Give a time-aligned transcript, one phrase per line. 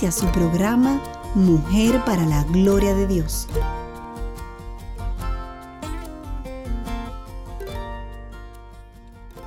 [0.00, 0.98] Inicia su programa
[1.34, 3.46] Mujer para la Gloria de Dios.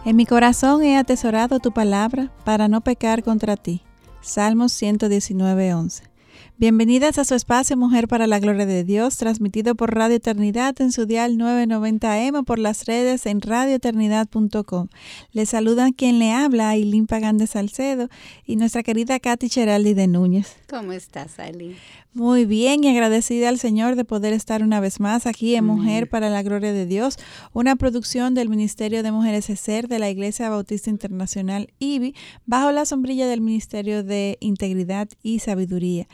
[0.05, 3.81] En mi corazón he atesorado tu palabra para no pecar contra ti.
[4.21, 6.12] Salmos 119, 11.
[6.59, 10.91] Bienvenidas a su espacio Mujer para la Gloria de Dios, transmitido por Radio Eternidad en
[10.91, 14.88] su dial 990M por las redes en radioeternidad.com.
[15.31, 18.08] Le saludan quien le habla, Ailín Pagán de Salcedo
[18.45, 20.55] y nuestra querida Katy Cheraldi de Núñez.
[20.70, 21.75] ¿Cómo estás, Ailín?
[22.13, 26.08] Muy bien y agradecida al Señor de poder estar una vez más aquí en Mujer
[26.08, 27.17] para la Gloria de Dios,
[27.53, 32.13] una producción del Ministerio de Mujeres ESER de la Iglesia Bautista Internacional IBI,
[32.45, 36.08] bajo la sombrilla del Ministerio de Integridad y Sabiduría.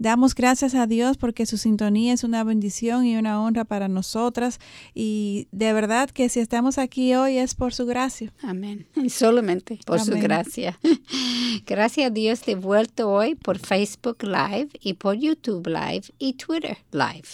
[0.00, 4.58] Damos gracias a Dios porque su sintonía es una bendición y una honra para nosotras
[4.94, 8.32] y de verdad que si estamos aquí hoy es por su gracia.
[8.40, 8.86] Amén.
[8.96, 10.80] Y solamente por su gracia.
[11.66, 16.78] Gracias a Dios de vuelto hoy por Facebook Live y por YouTube Live y Twitter
[16.92, 17.28] Live.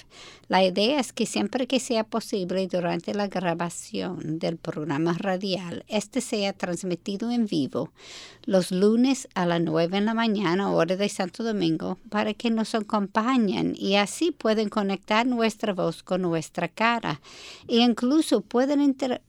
[0.48, 6.20] La idea es que siempre que sea posible durante la grabación del programa radial, este
[6.20, 7.90] sea transmitido en vivo
[8.44, 12.74] los lunes a las 9 en la mañana, hora de Santo Domingo, para que nos
[12.74, 17.20] acompañen y así pueden conectar nuestra voz con nuestra cara
[17.68, 18.80] e incluso pueden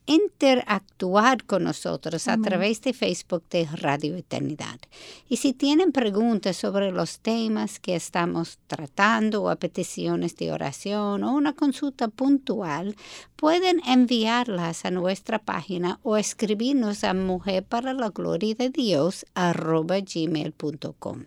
[0.06, 4.80] interactuar con nosotros a través de Facebook de Radio Eternidad.
[5.28, 11.22] Y si tienen preguntas sobre los temas que estamos tratando o a peticiones de oración,
[11.22, 12.96] o una consulta puntual,
[13.36, 21.24] pueden enviarlas a nuestra página o escribirnos a mujer para la gloria de Dios gmail.com.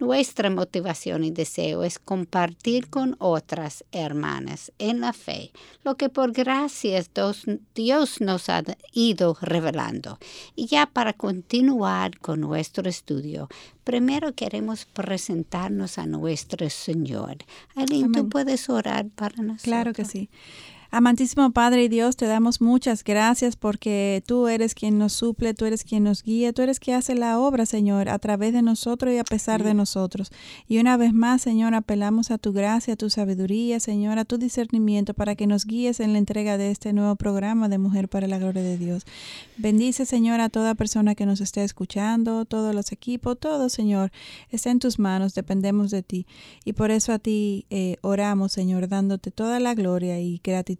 [0.00, 5.52] Nuestra motivación y deseo es compartir con otras hermanas en la fe
[5.84, 7.10] lo que por gracias
[7.74, 8.62] Dios nos ha
[8.94, 10.18] ido revelando.
[10.56, 13.50] Y ya para continuar con nuestro estudio,
[13.84, 17.36] primero queremos presentarnos a nuestro Señor.
[17.76, 19.62] Aileen, ¿tú puedes orar para nosotros?
[19.64, 20.30] Claro que sí.
[20.92, 25.64] Amantísimo Padre y Dios, te damos muchas gracias porque tú eres quien nos suple, tú
[25.64, 29.14] eres quien nos guía, tú eres quien hace la obra, Señor, a través de nosotros
[29.14, 30.32] y a pesar de nosotros.
[30.66, 34.36] Y una vez más, Señor, apelamos a tu gracia, a tu sabiduría, Señor, a tu
[34.36, 38.26] discernimiento para que nos guíes en la entrega de este nuevo programa de Mujer para
[38.26, 39.04] la Gloria de Dios.
[39.58, 44.10] Bendice, Señor, a toda persona que nos esté escuchando, todos los equipos, todo, Señor,
[44.50, 46.26] está en tus manos, dependemos de ti.
[46.64, 50.79] Y por eso a ti eh, oramos, Señor, dándote toda la gloria y gratitud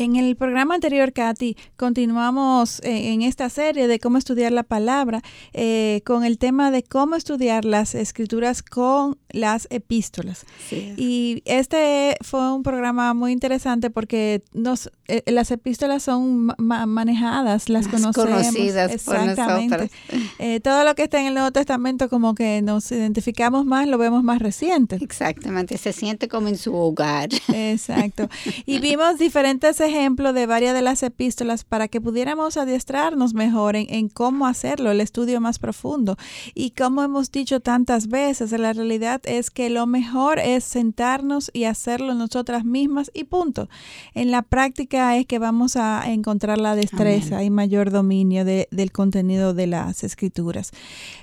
[0.00, 5.22] En el programa anterior, Katy, continuamos eh, en esta serie de cómo estudiar la palabra
[5.52, 10.46] eh, con el tema de cómo estudiar las escrituras con las epístolas.
[10.70, 17.88] Y este fue un programa muy interesante porque nos, eh, las epístolas son manejadas, las
[17.88, 18.14] conocemos.
[18.14, 19.90] Conocidas exactamente.
[20.62, 24.22] todo lo que está en el Nuevo Testamento como que nos identificamos más, lo vemos
[24.22, 24.98] más reciente.
[25.00, 27.30] Exactamente, se siente como en su hogar.
[27.52, 28.28] Exacto.
[28.64, 34.08] Y vimos diferentes ejemplo de varias de las epístolas para que pudiéramos adiestrarnos mejor en,
[34.08, 36.16] cómo hacerlo, el estudio más profundo.
[36.54, 41.64] Y como hemos dicho tantas veces, la realidad es que lo mejor es sentarnos y
[41.64, 43.68] hacerlo nosotras mismas y punto.
[44.14, 49.54] En la práctica es que vamos a encontrar la destreza y mayor dominio del contenido
[49.54, 50.72] de las escrituras.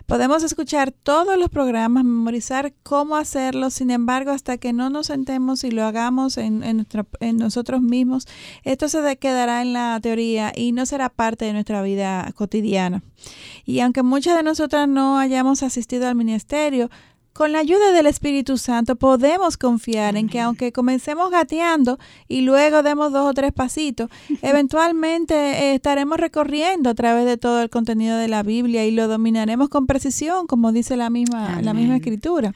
[0.06, 5.64] Podemos escuchar todos los programas, memorizar cómo hacerlo, sin embargo, hasta que no nos sentemos
[5.64, 8.28] y lo hagamos en, en nosotros mismos,
[8.64, 13.04] esto se quedará en la teoría y no será parte de nuestra vida cotidiana.
[13.66, 16.90] Y aunque muchas de nosotras no hayamos asistido al ministerio,
[17.36, 22.82] con la ayuda del Espíritu Santo podemos confiar en que aunque comencemos gateando y luego
[22.82, 24.10] demos dos o tres pasitos,
[24.42, 29.10] eventualmente eh, estaremos recorriendo a través de todo el contenido de la Biblia y lo
[29.10, 32.54] dominaremos con precisión, como dice la misma, la misma escritura.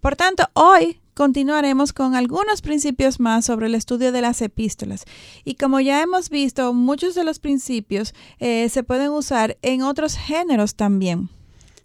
[0.00, 5.04] Por tanto, hoy continuaremos con algunos principios más sobre el estudio de las epístolas.
[5.44, 10.16] Y como ya hemos visto, muchos de los principios eh, se pueden usar en otros
[10.16, 11.28] géneros también.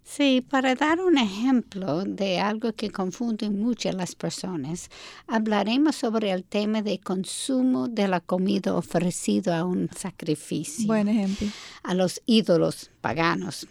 [0.04, 4.88] Sí, para dar un ejemplo de algo que confunde mucho a las personas,
[5.26, 10.86] hablaremos sobre el tema de consumo de la comida ofrecido a un sacrificio.
[10.86, 11.48] Buen ejemplo.
[11.82, 13.66] A los ídolos paganos.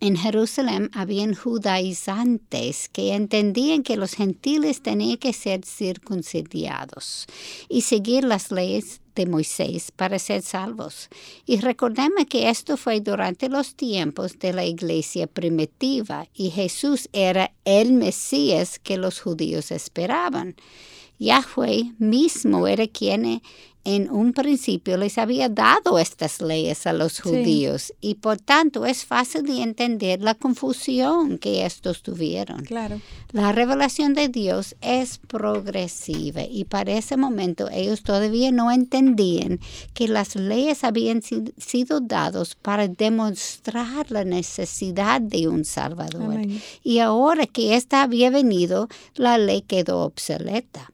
[0.00, 7.26] En Jerusalén habían judaizantes que entendían que los gentiles tenían que ser circuncidados
[7.68, 11.08] y seguir las leyes de Moisés para ser salvos.
[11.46, 17.52] Y recordemos que esto fue durante los tiempos de la iglesia primitiva y Jesús era
[17.64, 20.56] el Mesías que los judíos esperaban.
[21.24, 23.40] Yahweh mismo era quien
[23.84, 29.04] en un principio les había dado estas leyes a los judíos y por tanto es
[29.04, 32.64] fácil de entender la confusión que estos tuvieron.
[32.64, 33.00] Claro.
[33.32, 39.60] La revelación de Dios es progresiva y para ese momento ellos todavía no entendían
[39.92, 46.40] que las leyes habían sido dadas para demostrar la necesidad de un Salvador.
[46.82, 50.93] Y ahora que ésta había venido, la ley quedó obsoleta.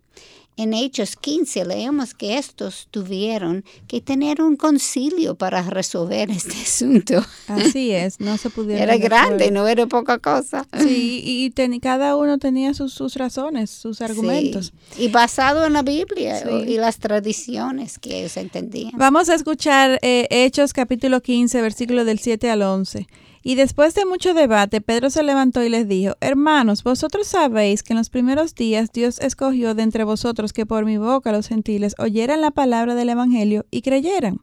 [0.61, 7.25] En Hechos 15 leemos que estos tuvieron que tener un concilio para resolver este asunto.
[7.47, 8.83] Así es, no se pudieron.
[8.83, 10.67] Era grande, no era poca cosa.
[10.79, 14.75] Sí, y cada uno tenía sus, sus razones, sus argumentos.
[14.99, 18.93] Y basado en la Biblia y las tradiciones que ellos entendían.
[18.99, 23.09] Vamos a escuchar eh, Hechos capítulo 15, versículo del 7 al 11.
[23.43, 27.95] Y después de mucho debate, Pedro se levantó y les dijo, Hermanos, vosotros sabéis que
[27.95, 31.95] en los primeros días Dios escogió de entre vosotros que por mi boca los gentiles
[31.99, 34.41] oyeran la palabra del Evangelio y creyeran.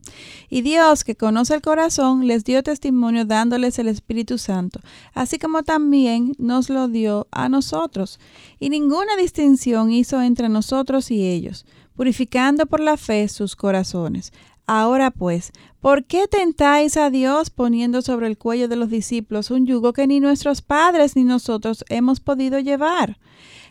[0.49, 4.79] Y Dios, que conoce el corazón, les dio testimonio dándoles el Espíritu Santo,
[5.13, 8.19] así como también nos lo dio a nosotros.
[8.59, 14.33] Y ninguna distinción hizo entre nosotros y ellos, purificando por la fe sus corazones.
[14.69, 15.53] Ahora pues,
[15.87, 20.05] ¿por qué tentáis a Dios poniendo sobre el cuello de los discípulos un yugo que
[20.05, 23.17] ni nuestros padres ni nosotros hemos podido llevar?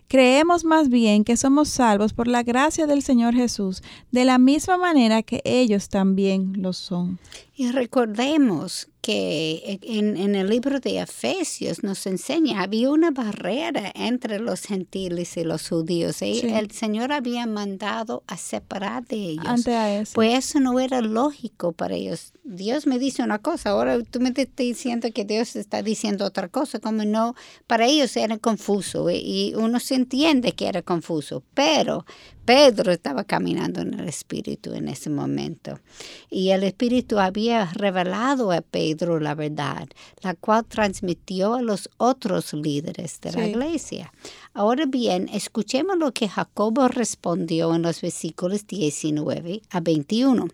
[0.09, 3.83] Creemos más bien que somos salvos por la gracia del Señor Jesús,
[4.13, 7.21] de la misma manera que ellos también lo son.
[7.55, 14.63] Y recordemos que en, el libro de Efesios nos enseña, había una barrera entre los
[14.63, 16.23] gentiles y los judíos.
[16.23, 19.47] Y El Señor había mandado a separar de ellos.
[19.47, 20.13] Ante eso.
[20.13, 22.33] Pues eso no era lógico para ellos.
[22.43, 26.49] Dios me dice una cosa, ahora tú me estás diciendo que Dios está diciendo otra
[26.49, 27.37] cosa, como no,
[27.69, 32.05] para ellos era confuso y uno se entiende que era confuso, pero
[32.47, 35.81] Pedro estaba caminando en el Espíritu en ese momento.
[36.31, 39.89] Y el Espíritu había revelado a Pedro la verdad,
[40.23, 44.13] la cual transmitió a los otros líderes de la iglesia.
[44.55, 50.49] Ahora bien, escuchemos lo que Jacobo respondió en los versículos 19 a 21.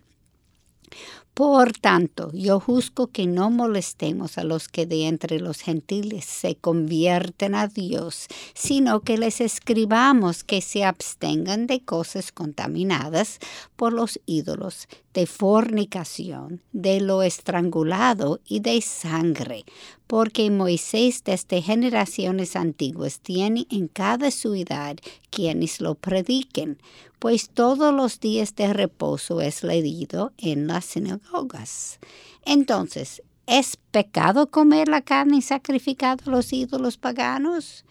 [1.33, 6.55] Por tanto, yo juzgo que no molestemos a los que de entre los gentiles se
[6.55, 13.39] convierten a Dios, sino que les escribamos que se abstengan de cosas contaminadas
[13.75, 19.65] por los ídolos, de fornicación, de lo estrangulado y de sangre,
[20.13, 24.95] porque Moisés desde generaciones antiguas tiene en cada ciudad
[25.31, 26.77] quienes lo prediquen,
[27.17, 31.99] pues todos los días de reposo es leído en las sinagogas.
[32.45, 37.83] Entonces, ¿es pecado comer la carne sacrificada a los ídolos paganos?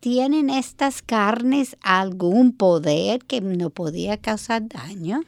[0.00, 5.24] ¿Tienen estas carnes algún poder que no podía causar daño?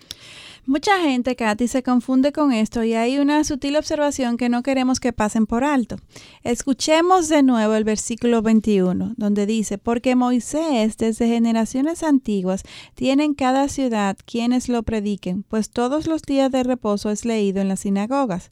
[0.69, 5.01] Mucha gente, Katy, se confunde con esto y hay una sutil observación que no queremos
[5.01, 5.97] que pasen por alto.
[6.43, 13.33] Escuchemos de nuevo el versículo 21, donde dice, porque Moisés desde generaciones antiguas tiene en
[13.33, 17.81] cada ciudad quienes lo prediquen, pues todos los días de reposo es leído en las
[17.81, 18.51] sinagogas.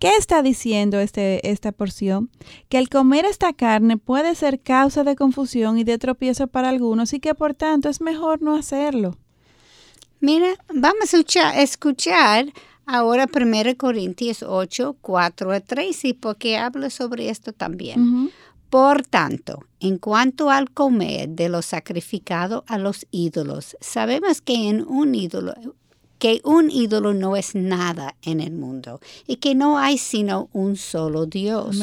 [0.00, 2.30] ¿Qué está diciendo este, esta porción?
[2.68, 7.12] Que el comer esta carne puede ser causa de confusión y de tropiezo para algunos
[7.12, 9.16] y que por tanto es mejor no hacerlo.
[10.24, 12.46] Mira, vamos a escuchar,
[12.86, 18.32] ahora 1 Corintios 8, 4 a 3, y porque habla sobre esto también.
[18.70, 24.86] Por tanto, en cuanto al comer de lo sacrificado a los ídolos, sabemos que en
[24.88, 25.52] un ídolo
[26.18, 30.76] que un ídolo no es nada en el mundo y que no hay sino un
[30.76, 31.78] solo Dios.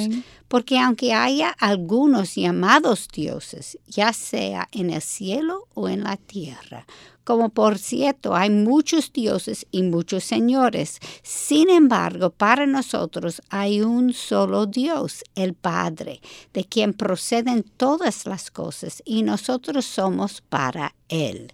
[0.48, 6.88] Porque aunque haya algunos llamados dioses, ya sea en el cielo o en la tierra,
[7.24, 11.00] como por cierto hay muchos dioses y muchos señores.
[11.24, 16.22] Sin embargo, para nosotros hay un solo Dios, el Padre,
[16.54, 21.53] de quien proceden todas las cosas y nosotros somos para Él.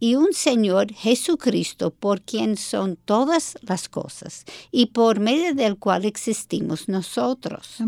[0.00, 6.04] Y un Señor Jesucristo por quien son todas las cosas y por medio del cual
[6.04, 7.78] existimos nosotros.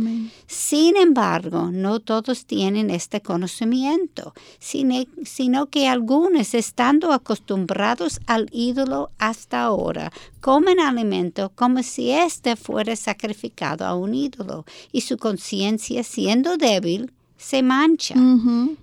[0.46, 9.64] Sin embargo, no todos tienen este conocimiento, sino que algunos, estando acostumbrados al ídolo hasta
[9.64, 16.56] ahora, comen alimento como si éste fuera sacrificado a un ídolo, y su conciencia, siendo
[16.56, 18.14] débil, se mancha.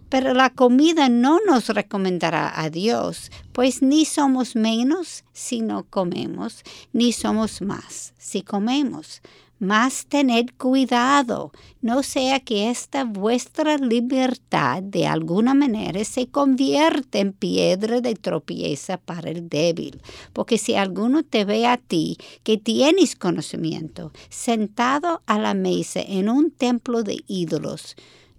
[0.10, 6.64] Pero la comida no nos recomendará a Dios, pues ni somos menos si no comemos,
[6.92, 9.22] ni somos más si comemos.
[9.60, 17.32] Mas tened cuidado, no sea que esta vuestra libertad de alguna manera se convierta en
[17.32, 20.02] piedra de tropieza para el débil.
[20.34, 26.28] Porque si alguno te ve a ti, que tienes conocimiento, sentado a la mesa en
[26.28, 27.96] un templo de ídolos,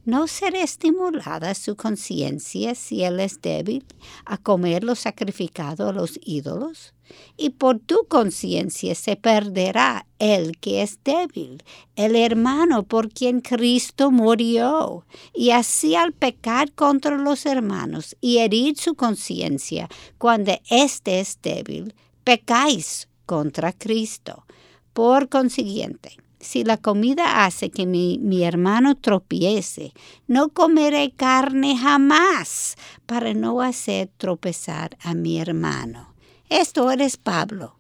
[0.07, 3.87] ¿No será estimulada su conciencia si él es débil
[4.27, 6.93] a comer lo sacrificado a los ídolos?
[7.39, 11.63] Y por tu conciencia se perderá el que es débil,
[11.97, 15.07] el hermano por quien Cristo murió.
[15.33, 21.95] Y así al pecar contra los hermanos y herir su conciencia cuando éste es débil,
[22.25, 24.45] pecáis contra Cristo.
[24.93, 29.93] Por consiguiente, si la comida hace que mi, mi, hermano tropiece,
[30.27, 36.15] no comeré carne jamás para no hacer tropezar a mi hermano.
[36.49, 37.77] Esto eres Pablo.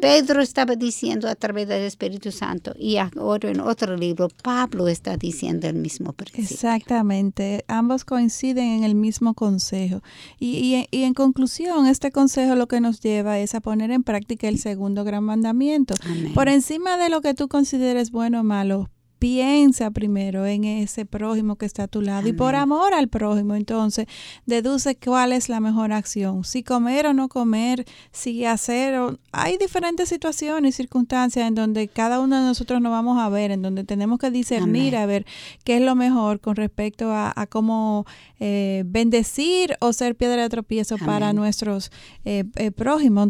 [0.00, 5.16] Pedro estaba diciendo a través del Espíritu Santo y ahora en otro libro Pablo está
[5.16, 6.54] diciendo el mismo principio.
[6.54, 10.02] Exactamente, ambos coinciden en el mismo consejo.
[10.38, 14.48] Y, y, en conclusión, este consejo lo que nos lleva es a poner en práctica
[14.48, 15.94] el segundo gran mandamiento.
[16.34, 18.90] Por encima de lo que tú consideres bueno o malo,
[19.22, 23.54] piensa primero en ese prójimo que está a tu lado y por amor al prójimo,
[23.54, 24.06] entonces
[24.46, 29.20] deduce cuál es la mejor acción, si comer o no comer, si hacer o...
[29.30, 33.52] Hay diferentes situaciones y circunstancias en donde cada uno de nosotros nos vamos a ver,
[33.52, 35.24] en donde tenemos que discernir a ver
[35.62, 38.04] qué es lo mejor con respecto a, cómo
[38.40, 41.92] eh, bendecir o ser piedra de tropiezo para nuestros
[42.24, 43.28] eh, eh, prójimos.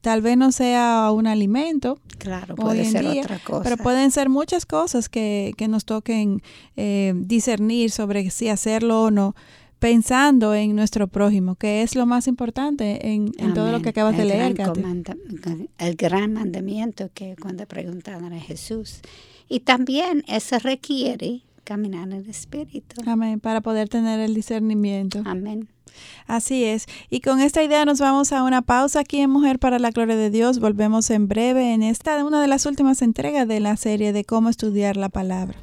[0.00, 2.00] tal vez no sea un alimento.
[2.18, 3.62] Claro, puede ser otra cosa.
[3.62, 6.42] Pero pueden ser muchas cosas que que, nos toquen
[6.76, 9.34] eh, discernir sobre si hacerlo o no,
[9.78, 14.24] pensando en nuestro prójimo, que es lo más importante en, todo lo que acabas de
[14.24, 14.56] leer.
[15.78, 19.00] el gran mandamiento que cuando preguntaban a Jesús.
[19.48, 23.02] Y también eso requiere caminar en el Espíritu.
[23.06, 25.22] Amén, para poder tener el discernimiento.
[25.24, 25.68] Amén.
[26.26, 26.86] Así es.
[27.10, 30.16] Y con esta idea nos vamos a una pausa aquí en Mujer para la Gloria
[30.16, 30.58] de Dios.
[30.58, 34.48] Volvemos en breve en esta, una de las últimas entregas de la serie de cómo
[34.48, 35.56] estudiar la palabra.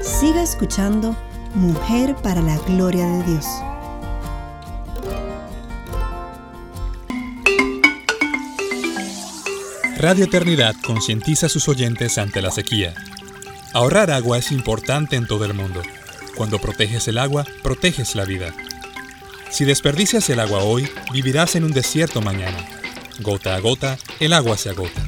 [0.00, 1.16] Siga escuchando
[1.54, 3.46] Mujer para la Gloria de Dios.
[9.98, 12.94] Radio Eternidad concientiza a sus oyentes ante la sequía
[13.74, 15.82] Ahorrar agua es importante en todo el mundo.
[16.36, 18.54] Cuando proteges el agua, proteges la vida.
[19.50, 22.58] Si desperdicias el agua hoy, vivirás en un desierto mañana.
[23.20, 25.02] Gota a gota, el agua se agota.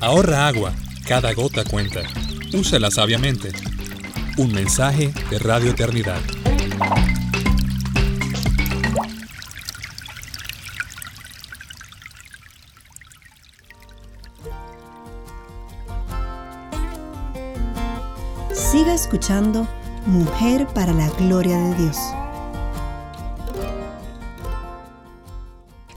[0.00, 0.72] Ahorra agua,
[1.04, 2.02] cada gota cuenta.
[2.52, 3.50] Úsala sabiamente.
[4.36, 6.20] Un mensaje de Radio Eternidad.
[19.12, 19.68] Escuchando
[20.06, 21.98] Mujer para la Gloria de Dios.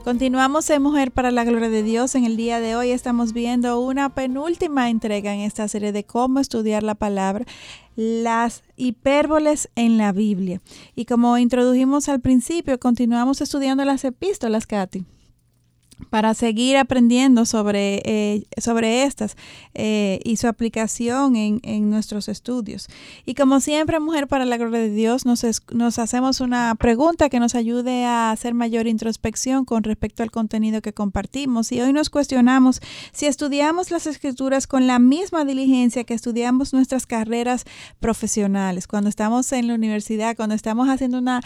[0.04, 2.14] Continuamos en Mujer para la Gloria de Dios.
[2.16, 6.42] En el día de hoy estamos viendo una penúltima entrega en esta serie de cómo
[6.42, 7.46] estudiar la palabra,
[7.96, 10.60] las hipérboles en la Biblia.
[10.94, 15.06] Y como introdujimos al principio, continuamos estudiando las epístolas, Katy
[16.10, 19.38] para seguir aprendiendo sobre, eh, sobre estas
[19.74, 22.88] eh, y su aplicación en, en, nuestros estudios.
[23.26, 27.40] Y como siempre, Mujer para la Gloria de Dios, nos, nos hacemos una pregunta que
[27.40, 31.72] nos ayude a hacer mayor introspección con respecto al contenido que compartimos.
[31.72, 32.82] Y hoy nos cuestionamos
[33.14, 37.66] si estudiamos las escrituras con la misma diligencia que estudiamos nuestras carreras
[38.00, 41.42] profesionales, cuando estamos en la universidad, cuando estamos haciendo una,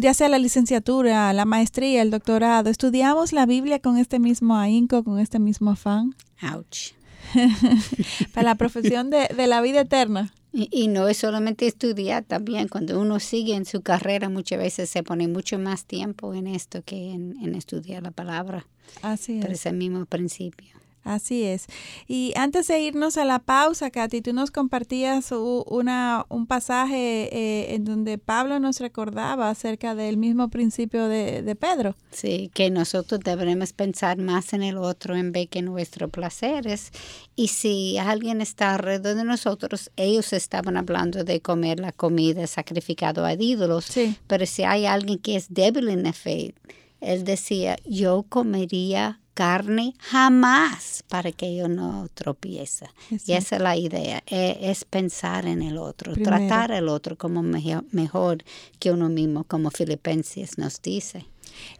[0.00, 5.04] ya sea la licenciatura, la maestría, el doctorado, estudiamos la Biblia con este mismo ahínco,
[5.04, 6.14] con este mismo afán?
[6.42, 6.92] Ouch.
[8.34, 10.32] Para la profesión de, la vida eterna.
[10.52, 15.02] Y, no es solamente estudiar, también cuando uno sigue en su carrera muchas veces se
[15.02, 18.66] pone mucho más tiempo en esto que en, estudiar la palabra.
[19.00, 19.44] Así es.
[19.44, 20.81] Por ese mismo principio.
[21.04, 21.66] Así es.
[22.06, 27.74] Y antes de irnos a la pausa, Katy, tú nos compartías una, un pasaje eh,
[27.74, 31.96] en donde Pablo nos recordaba acerca del mismo principio de, de, Pedro.
[32.12, 36.92] Sí, que nosotros deberemos pensar más en el otro en vez que en nuestros placeres.
[37.34, 43.26] Y si alguien está alrededor de nosotros, ellos estaban hablando de comer la comida sacrificada
[43.26, 43.86] a ídolos.
[43.86, 44.16] Sí.
[44.28, 46.54] Pero si hay alguien que es débil en la fe,
[47.00, 52.86] él decía, yo comería carne jamás para que yo no tropiece.
[53.26, 57.42] Y esa es la idea, e, es, pensar en el otro, tratar al otro como
[57.42, 58.44] mejor
[58.78, 61.26] que uno mismo, como Filipenses nos dice.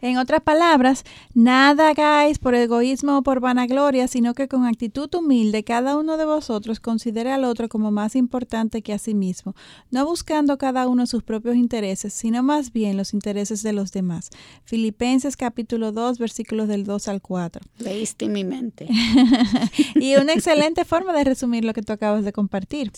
[0.01, 1.03] En otras palabras,
[1.33, 6.25] nada hagáis por egoísmo o por vanagloria, sino que con actitud humilde cada uno de
[6.25, 9.55] vosotros considere al otro como más importante que a sí mismo,
[9.91, 14.29] no buscando cada uno sus propios intereses, sino más bien los intereses de los demás.
[14.65, 17.61] Filipenses capítulo 2, versículos del 2 al 4.
[17.79, 18.87] Leíste mi mente.
[19.95, 22.91] y una excelente forma de resumir lo que tú acabas de compartir.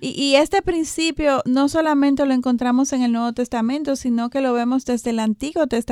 [0.00, 4.52] Y, y este principio no solamente lo encontramos en el Nuevo Testamento, sino que lo
[4.52, 5.90] vemos desde el Antiguo Testamento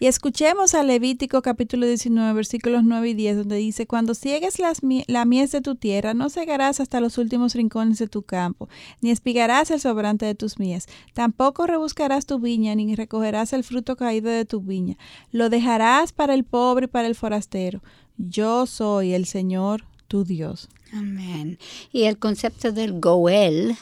[0.00, 4.80] y escuchemos a Levítico capítulo 19, versículos 9 y 10, donde dice, cuando ciegues las,
[5.06, 8.68] la mies de tu tierra, no cegarás hasta los últimos rincones de tu campo,
[9.00, 13.96] ni espigarás el sobrante de tus mies, tampoco rebuscarás tu viña, ni recogerás el fruto
[13.96, 14.96] caído de tu viña.
[15.30, 17.82] Lo dejarás para el pobre y para el forastero.
[18.16, 20.68] Yo soy el Señor tu Dios.
[20.92, 21.58] Amén.
[21.92, 23.76] Y el concepto del Goel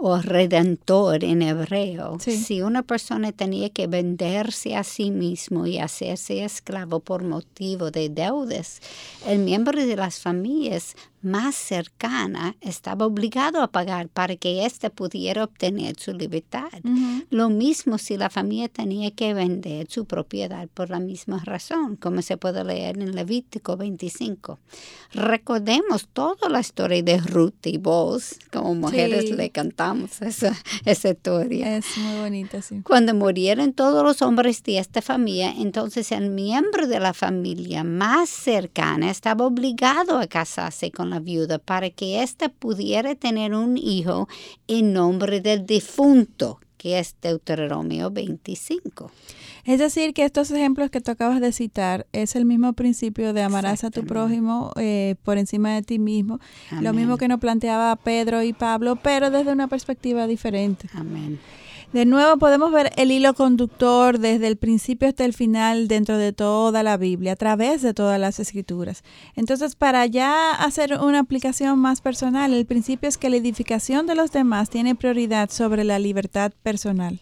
[0.00, 2.18] o redentor en hebreo.
[2.20, 8.08] Si una persona tenía que venderse a sí mismo y hacerse esclavo por motivo de
[8.08, 8.80] deudas,
[9.26, 15.44] el miembro de las familias más cercana estaba obligado a pagar para que éste pudiera
[15.44, 16.70] obtener su libertad.
[17.30, 22.22] Lo mismo si la familia tenía que vender su propiedad por la misma razón, como
[22.22, 24.58] se puede leer en Levítico 25.
[25.12, 31.76] Recordemos toda la historia de Ruth y vos, como mujeres le cantamos esa, esa historia.
[31.76, 32.80] Es muy bonita, sí.
[32.82, 38.30] Cuando murieron todos los hombres de esta familia, entonces el miembro de la familia más
[38.30, 44.28] cercana estaba obligado a casarse con la viuda para que ésta pudiera tener un hijo
[44.66, 49.10] en nombre del difunto, que es Deuteronomio 25.
[49.64, 53.42] Es decir, que estos ejemplos que tú acabas de citar es el mismo principio de
[53.42, 56.40] amarás a tu prójimo eh, por encima de ti mismo.
[56.80, 60.88] Lo mismo que nos planteaba Pedro y Pablo, pero desde una perspectiva diferente.
[60.94, 61.38] Amén.
[61.92, 66.32] De nuevo podemos ver el hilo conductor desde el principio hasta el final dentro de
[66.32, 69.02] toda la Biblia, a través de todas las escrituras.
[69.34, 74.14] Entonces, para ya hacer una aplicación más personal, el principio es que la edificación de
[74.14, 77.20] los demás tiene prioridad sobre la libertad personal.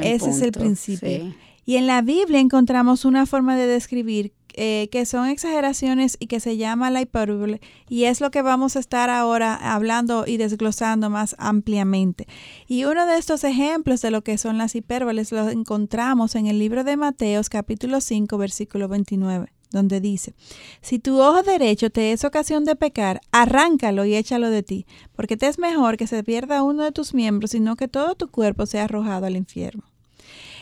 [0.00, 1.34] Ese es el principio.
[1.66, 6.40] Y en la Biblia encontramos una forma de describir eh, que son exageraciones y que
[6.40, 11.10] se llama la hipérbole y es lo que vamos a estar ahora hablando y desglosando
[11.10, 12.26] más ampliamente.
[12.66, 16.58] Y uno de estos ejemplos de lo que son las hipérboles lo encontramos en el
[16.58, 20.34] libro de Mateos capítulo 5 versículo 29 donde dice,
[20.80, 24.86] si tu ojo derecho te es ocasión de pecar, arráncalo y échalo de ti,
[25.16, 28.30] porque te es mejor que se pierda uno de tus miembros, sino que todo tu
[28.30, 29.82] cuerpo sea arrojado al infierno.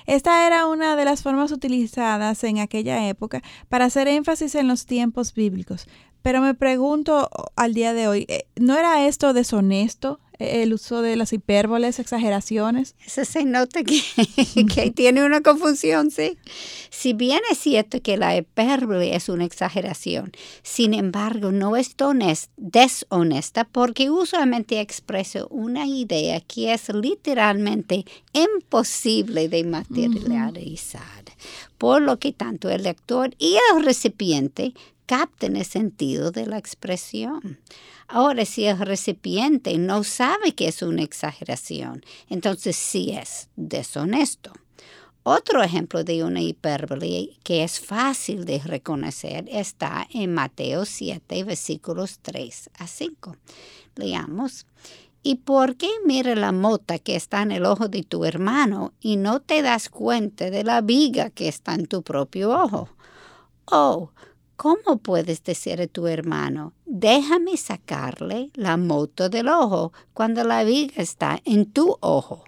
[0.07, 4.87] Esta era una de las formas utilizadas en aquella época para hacer énfasis en los
[4.87, 5.87] tiempos bíblicos.
[6.23, 10.21] Pero me pregunto al día de hoy, eh, ¿no era esto deshonesto?
[10.42, 12.94] El uso de las hipérboles, exageraciones.
[13.07, 14.02] Eso se nota que,
[14.74, 16.37] que tiene una confusión, ¿sí?
[16.90, 21.94] Si bien es cierto que la hipérbole es una exageración, sin embargo no es
[22.57, 31.02] deshonesta porque usualmente expresa una idea que es literalmente imposible de materializar.
[31.78, 34.74] Por lo que tanto el lector y el recipiente
[35.07, 37.59] capten el sentido de la expresión.
[38.14, 44.53] Ahora, si el recipiente no sabe que es una exageración, entonces sí es deshonesto.
[45.22, 52.18] Otro ejemplo de una hipérbole que es fácil de reconocer está en Mateo 7, versículos
[52.20, 53.35] 3 a 5.
[53.94, 54.66] Leamos.
[55.22, 59.16] ¿Y por qué mira la mota que está en el ojo de tu hermano y
[59.16, 62.90] no te das cuenta de la viga que está en tu propio ojo?
[63.64, 64.11] Oh,
[64.62, 71.03] ¿Cómo puedes decir a tu hermano, déjame sacarle la moto del ojo cuando la viga
[71.03, 72.44] está en tu ojo?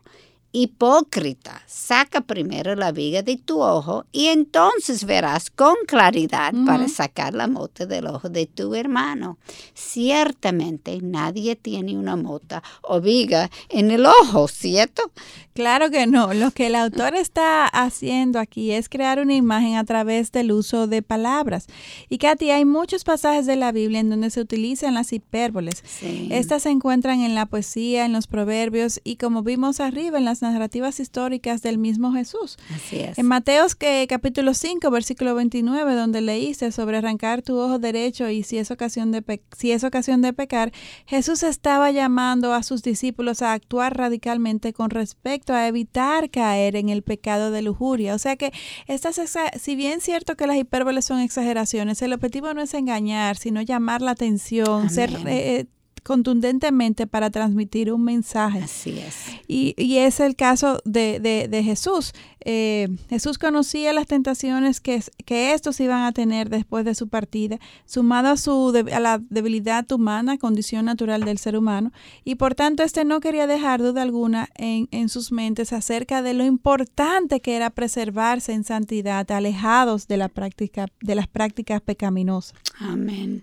[0.53, 7.35] Hipócrita, saca primero la viga de tu ojo y entonces verás con claridad para sacar
[7.35, 9.39] la mota del ojo de tu hermano.
[9.75, 15.11] Ciertamente nadie tiene una mota o viga en el ojo, ¿cierto?
[15.55, 16.35] Claro que no.
[16.35, 20.89] Lo que el autor está haciendo aquí es crear una imagen a través del uso
[20.89, 21.69] de palabras.
[22.09, 25.85] Y Katy, hay muchos pasajes de la Biblia en donde se utilizan las hipérboles.
[26.31, 30.43] Estas se encuentran en la poesía, en los proverbios y como vimos arriba en las
[30.43, 32.57] narrativas históricas del mismo Jesús.
[32.75, 33.17] Así es.
[33.17, 38.43] En Mateos que, capítulo 5, versículo 29, donde leíste sobre arrancar tu ojo derecho y
[38.43, 40.73] si es ocasión de, si es ocasión de pecar,
[41.07, 46.89] Jesús estaba llamando a sus discípulos a actuar radicalmente con respecto a evitar caer en
[46.89, 48.15] el pecado de lujuria.
[48.15, 48.53] O sea que
[48.87, 49.21] estas,
[49.61, 53.61] si bien es cierto que las hipérboles son exageraciones, el objetivo no es engañar, sino
[53.63, 55.67] llamar la atención, ser eh,
[56.03, 58.61] contundentemente para transmitir un mensaje.
[58.61, 59.27] Así es.
[59.49, 62.13] Y, y es el caso de, de, de Jesús.
[62.45, 67.59] Eh, Jesús conocía las tentaciones que, que estos iban a tener después de su partida,
[67.87, 71.93] sumado a, su, a la debilidad humana, condición natural del ser humano,
[72.25, 76.35] y por tanto este no quería dejar duda alguna en, en sus mentes acerca de
[76.35, 82.55] lo importante que era preservarse en santidad, alejados de, la práctica, de las prácticas pecaminosas.
[82.79, 83.43] Amén.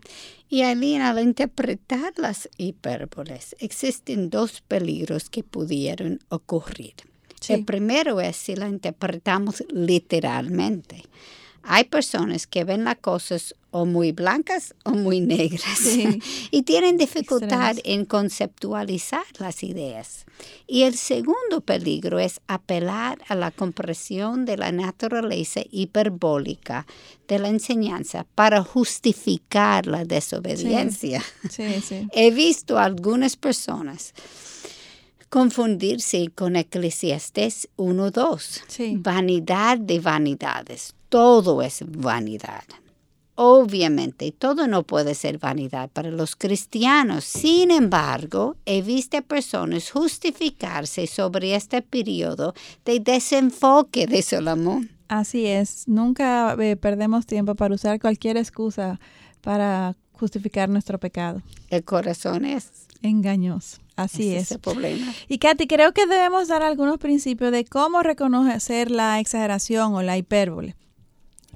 [0.49, 6.95] Y Alina, al interpretar las hipérboles, existen dos peligros que pudieron ocurrir.
[7.47, 11.03] El primero es si la interpretamos literalmente.
[11.63, 15.79] Hay personas que ven las cosas o muy blancas o muy negras
[16.51, 20.25] y tienen dificultad en conceptualizar las ideas.
[20.67, 26.85] Y el segundo peligro es apelar a la comprensión de la naturaleza hiperbólica
[27.27, 31.23] de la enseñanza para justificar la desobediencia.
[32.11, 34.13] He visto algunas personas
[35.31, 39.01] confundirse con Eclesiastes 1.2.
[39.01, 40.93] Vanidad de vanidades.
[41.07, 42.63] Todo es vanidad.
[43.35, 47.23] Obviamente, todo no puede ser vanidad para los cristianos.
[47.23, 54.91] Sin embargo, he visto personas justificarse sobre este periodo de desenfoque de Salomón.
[55.07, 55.87] Así es.
[55.87, 58.99] Nunca eh, perdemos tiempo para usar cualquier excusa
[59.39, 61.41] para justificar nuestro pecado.
[61.69, 62.69] El corazón es
[63.01, 63.77] engañoso.
[64.03, 64.51] Así es.
[64.51, 65.13] el problema.
[65.27, 70.17] Y Katy, creo que debemos dar algunos principios de cómo reconocer la exageración o la
[70.17, 70.75] hipérbole.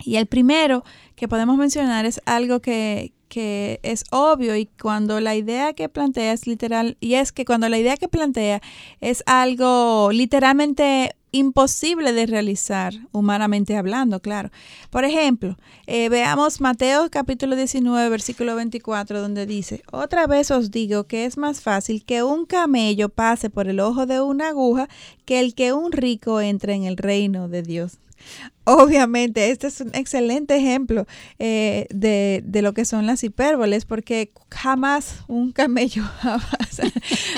[0.03, 0.83] Y el primero
[1.15, 6.33] que podemos mencionar es algo que, que es obvio y cuando la idea que plantea
[6.33, 8.61] es literal, y es que cuando la idea que plantea
[8.99, 14.51] es algo literalmente imposible de realizar, humanamente hablando, claro.
[14.89, 21.05] Por ejemplo, eh, veamos Mateo capítulo 19, versículo 24, donde dice, otra vez os digo
[21.05, 24.87] que es más fácil que un camello pase por el ojo de una aguja
[25.25, 27.97] que el que un rico entre en el reino de Dios.
[28.63, 31.05] Obviamente, este es un excelente ejemplo
[31.37, 36.83] eh, de, de, lo que son las hipérboles, porque jamás un camello pasa.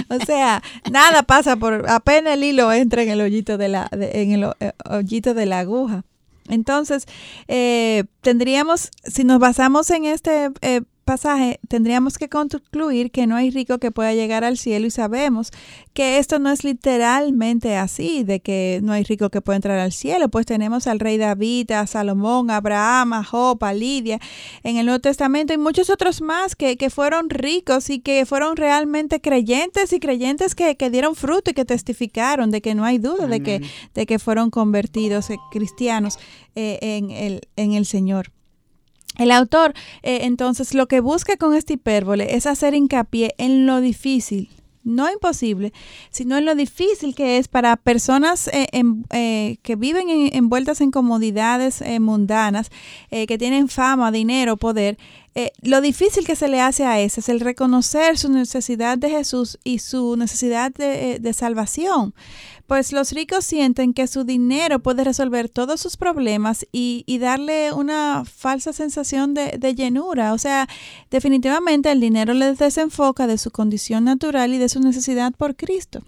[0.10, 4.32] o sea, nada pasa por apenas el hilo entra en el hoyito de la, en
[4.32, 6.06] el eh, de la aguja.
[6.48, 7.06] Entonces,
[7.50, 10.50] eh, tendríamos, si nos basamos en este
[11.08, 15.52] pasaje, tendríamos que concluir que no hay rico que pueda llegar al cielo y sabemos
[15.94, 19.94] que esto no es literalmente así, de que no hay rico que pueda entrar al
[19.94, 24.20] cielo, pues tenemos al rey David, a Salomón, a Abraham, a Job, a Lidia.
[24.64, 28.58] En el Nuevo Testamento y muchos otros más que, que fueron ricos y que fueron
[28.58, 32.98] realmente creyentes y creyentes que, que, dieron fruto y que testificaron de que no hay
[32.98, 33.62] duda de que,
[33.96, 36.20] de que fueron convertidos eh, cristianos
[36.56, 38.37] eh, en, el, en el Señor.
[39.18, 43.82] El autor, eh, entonces, lo que busca con esta hipérbole es hacer hincapié en lo
[43.82, 44.50] difícil,
[44.84, 45.74] no imposible,
[46.12, 48.68] sino en lo difícil que es para personas eh,
[49.10, 52.70] eh, que viven envueltas en comodidades mundanas,
[53.10, 54.98] que tienen fama, dinero, poder,
[55.62, 59.60] lo difícil que se le hace a ese es el reconocer su necesidad de Jesús
[59.64, 62.14] y su necesidad de salvación
[62.68, 68.24] pues los ricos sienten que su dinero puede resolver todos sus problemas y, darle una
[68.26, 70.34] falsa sensación de, de, llenura.
[70.34, 70.68] O sea,
[71.10, 76.02] definitivamente el dinero les desenfoca de su condición natural y de su necesidad por Cristo.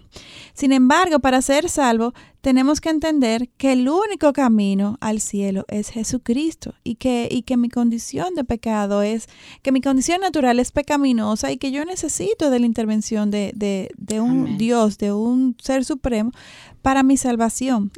[0.60, 5.88] Sin embargo, para ser salvo, tenemos que entender que el único camino al cielo es
[5.88, 9.26] Jesucristo y que, y que mi condición de pecado es,
[9.62, 13.90] que mi condición natural es pecaminosa y que yo necesito de la intervención de, de,
[13.96, 16.30] de un Dios, de un ser supremo
[16.80, 17.90] para mi salvación.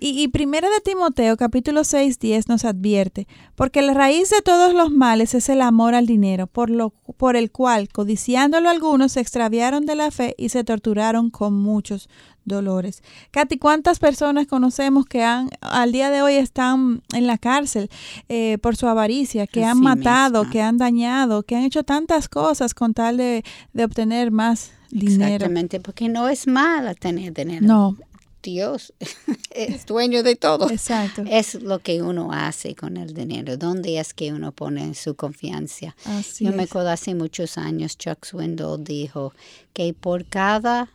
[0.00, 4.74] Y, y primera de Timoteo capítulo 6, 10 nos advierte, porque la raíz de todos
[4.74, 9.20] los males es el amor al dinero, por, lo, por el cual, codiciándolo algunos, se
[9.20, 12.08] extraviaron de la fe y se torturaron con muchos
[12.44, 13.02] dolores.
[13.30, 17.90] Katy, ¿cuántas personas conocemos que han, al día de hoy están en la cárcel
[18.28, 22.74] eh, por su avaricia, que han matado, que han dañado, que han hecho tantas cosas
[22.74, 23.44] con tal de,
[23.82, 25.34] obtener más dinero?
[25.34, 27.66] Exactamente, porque no es malo tener dinero.
[27.66, 27.96] No.
[28.42, 28.92] Dios
[29.50, 30.70] es dueño de todo.
[30.70, 31.22] Exacto.
[31.26, 33.56] Es lo que uno hace con el dinero.
[33.56, 35.94] ¿Dónde es que uno pone su confianza?
[36.04, 39.32] Así Yo me acuerdo hace muchos años, Chuck Swindoll dijo
[39.72, 40.90] que por cada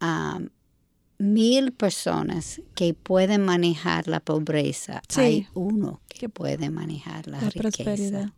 [0.00, 0.40] ah,
[1.18, 5.20] mil personas que pueden manejar la pobreza, Sí.
[5.20, 8.32] hay uno que puede manejar la, La riqueza.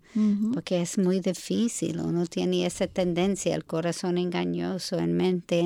[0.53, 5.59] Porque es muy difícil, uno tiene esa tendencia, el corazón engañoso, en mente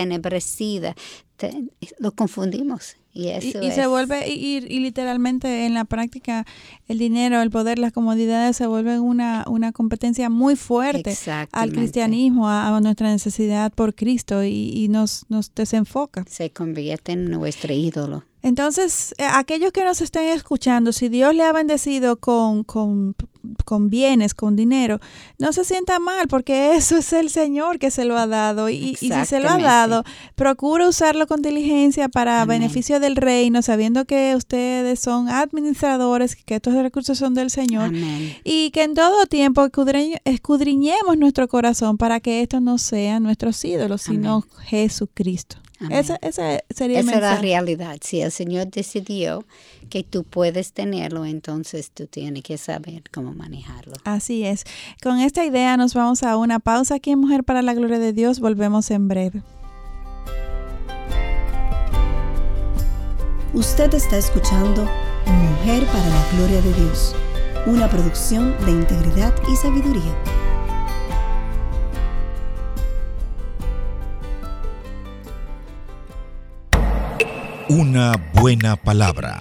[0.00, 0.94] tenebrecida,
[1.36, 1.64] te-
[1.98, 2.96] lo confundimos.
[3.14, 6.44] Y Y, eso y se es- vuelve, y, y- y literalmente en la práctica,
[6.86, 11.16] el dinero, el poder, las comodidades se vuelven una, una competencia muy fuerte
[11.52, 16.26] al cristianismo, a, a nuestra necesidad por Cristo y, y nos, nos desenfoca.
[16.28, 18.24] Se convierte en nuestro ídolo.
[18.46, 23.16] Entonces, eh, aquellos que nos estén escuchando, si Dios le ha bendecido con, con,
[23.64, 25.00] con bienes, con dinero,
[25.40, 28.68] no se sienta mal porque eso es el Señor que se lo ha dado.
[28.70, 30.04] Y, y si se lo ha dado,
[30.36, 32.60] procura usarlo con diligencia para Amén.
[32.60, 37.86] beneficio del reino, sabiendo que ustedes son administradores, que estos recursos son del Señor.
[37.86, 38.36] Amén.
[38.44, 43.64] Y que en todo tiempo escudriñ- escudriñemos nuestro corazón para que estos no sean nuestros
[43.64, 45.56] ídolos, sino Jesucristo.
[45.90, 47.98] Ese, ese sería Esa es la realidad.
[48.00, 49.44] Si el Señor decidió
[49.90, 53.94] que tú puedes tenerlo, entonces tú tienes que saber cómo manejarlo.
[54.04, 54.64] Así es.
[55.02, 58.12] Con esta idea nos vamos a una pausa aquí en Mujer para la Gloria de
[58.12, 58.40] Dios.
[58.40, 59.42] Volvemos en breve.
[63.52, 64.88] Usted está escuchando
[65.26, 67.14] Mujer para la Gloria de Dios,
[67.66, 70.45] una producción de integridad y sabiduría.
[77.68, 79.40] Una buena palabra.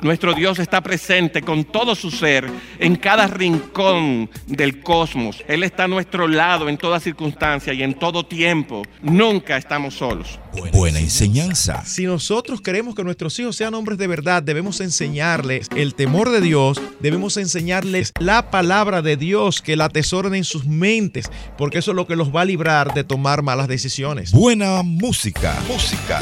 [0.00, 5.42] Nuestro Dios está presente con todo su ser en cada rincón del cosmos.
[5.48, 8.82] Él está a nuestro lado en toda circunstancia y en todo tiempo.
[9.02, 10.38] Nunca estamos solos.
[10.72, 11.84] Buena enseñanza.
[11.84, 16.40] Si nosotros queremos que nuestros hijos sean hombres de verdad, debemos enseñarles el temor de
[16.40, 21.90] Dios, debemos enseñarles la palabra de Dios, que la atesoren en sus mentes, porque eso
[21.90, 24.30] es lo que los va a librar de tomar malas decisiones.
[24.30, 25.56] Buena música.
[25.66, 26.20] Música.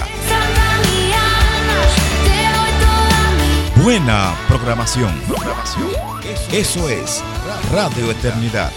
[3.83, 5.13] Buena programación.
[6.53, 7.21] Eso es
[7.73, 8.71] Radio Eternidad.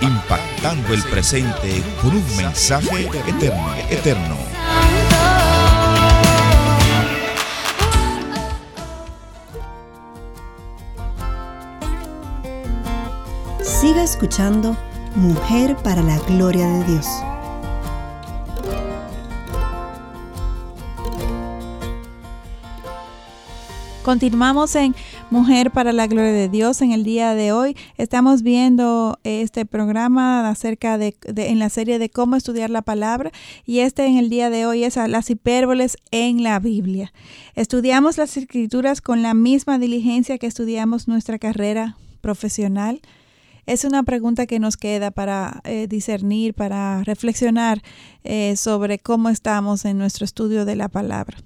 [0.00, 3.08] Impactando el presente con un mensaje.
[3.90, 4.36] Eterno.
[13.62, 14.76] Siga escuchando
[15.14, 17.06] Mujer para la Gloria de Dios.
[24.10, 24.96] Continuamos en
[25.30, 26.82] Mujer para la Gloria de Dios.
[26.82, 32.00] En el día de hoy estamos viendo este programa acerca de, de- en la serie
[32.00, 33.30] de cómo estudiar la palabra
[33.64, 37.12] y este en el día de hoy es a las hipérboles en la Biblia.
[37.54, 43.02] Estudiamos las escrituras con la misma diligencia que estudiamos nuestra carrera profesional.
[43.66, 47.80] Es una pregunta que nos queda para eh, discernir, para reflexionar
[48.24, 51.36] eh, sobre cómo estamos en nuestro estudio de la palabra.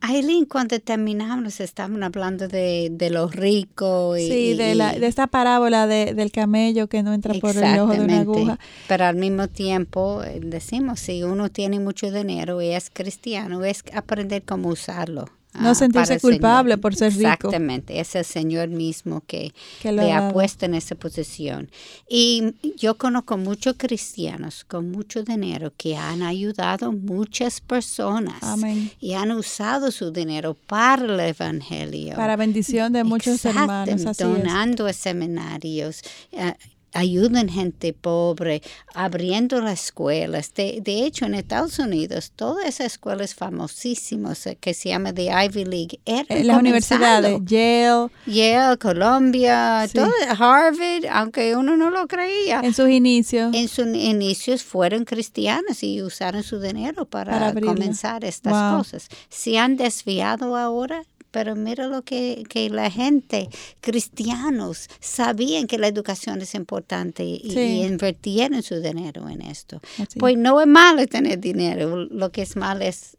[0.00, 5.26] Aileen, cuando terminamos estaban hablando de, de los ricos y, Sí, de, la, de esta
[5.26, 8.58] parábola de- del camello que no entra por el ojo de una aguja.
[8.88, 13.82] Pero al mismo tiempo eh, decimos, si uno tiene mucho dinero y es cristiano, es
[13.94, 15.28] aprender cómo usarlo.
[15.52, 17.28] No ah, sentirse culpable por ser rico.
[17.28, 21.70] Exactamente, es el Señor mismo que, le ha puesto en esa posición.
[22.08, 28.92] Y yo conozco muchos cristianos con mucho dinero que han ayudado muchas personas Amén.
[29.00, 32.14] y han usado su dinero para el Evangelio.
[32.14, 34.06] Para bendición de muchos hermanos.
[34.06, 34.28] Así es.
[34.28, 36.54] donando a seminarios, eh,
[36.92, 38.62] ayudan gente pobre,
[38.94, 40.52] abriendo las escuelas.
[40.54, 45.30] De, de hecho, en Estados Unidos, todas esas escuelas famosísimas eh, que se llama the
[45.30, 47.38] Ivy League eran Eh, Las universidades.
[47.44, 49.94] Yale, Yale, Columbia, Sí.
[49.94, 52.60] todo, Harvard, aunque uno no lo creía.
[52.62, 53.54] en sus inicios.
[53.54, 58.78] En sus inicios fueron cristianos y usaron su dinero para, comenzar estas Wow.
[58.78, 59.08] cosas.
[59.28, 63.48] Se han desviado ahora, pero mira lo que, que la gente,
[63.80, 67.58] cristianos, sabían que la educación es importante y, Sí.
[67.60, 69.80] y invirtieron su dinero en esto.
[69.98, 70.18] Así.
[70.18, 73.16] Pues no es malo tener dinero, lo que es malo es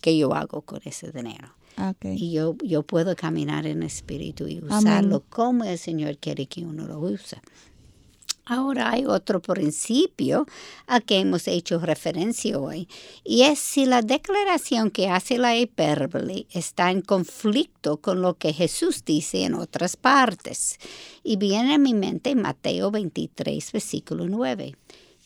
[0.00, 1.54] que yo hago con ese dinero.
[1.76, 1.94] Ah.
[2.02, 4.70] Y yo, yo puedo caminar en espíritu y Amén.
[4.72, 7.38] usarlo como el Señor quiere que uno lo use.
[8.52, 10.44] Ahora hay otro principio
[10.88, 12.88] a que hemos hecho referencia hoy,
[13.22, 18.52] y es si la declaración que hace la hipérbole está en conflicto con lo que
[18.52, 20.80] Jesús dice en otras partes.
[21.22, 24.74] Y viene a mi mente Mateo 23, versículo 9.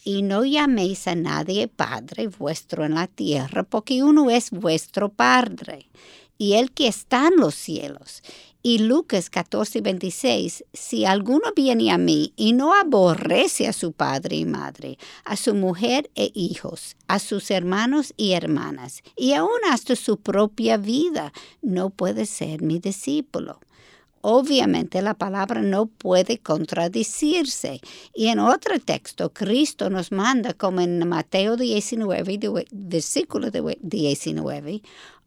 [0.05, 5.89] y no llaméis a nadie Padre vuestro en la tierra, porque uno es vuestro Padre,
[6.37, 8.23] y el que está en los cielos.
[8.67, 14.37] Y Lucas 14, 26, si alguno viene a mí y no aborrece a su padre
[14.37, 14.97] y madre,
[15.27, 20.79] a su mujer e hijos, a sus hermanos y hermanas, y aún hasta su propia
[20.79, 23.61] vida, no puede ser mi discípulo.
[24.23, 27.83] Obviamente la palabra no puede contradecirse.
[28.15, 32.39] Y en otro texto, Cristo nos manda, como en Mateo 19,
[32.73, 34.81] versículo 19,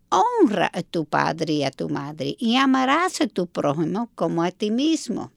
[0.10, 4.52] honra a tu padre y a tu madre y amarás a tu prójimo como a
[4.52, 5.32] ti mismo.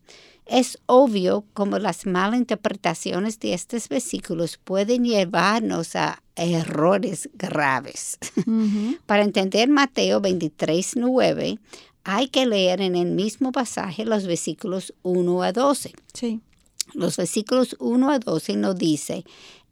[0.47, 8.19] Es obvio como las malinterpretaciones de estos versículos pueden llevarnos a errores graves.
[9.07, 11.59] Para entender Mateo 23, 9,
[12.03, 15.93] hay que leer en el mismo pasaje los versículos 1 a 12.
[16.15, 16.41] Sí.
[16.95, 19.25] Los versículos 1 a 12 nos dice,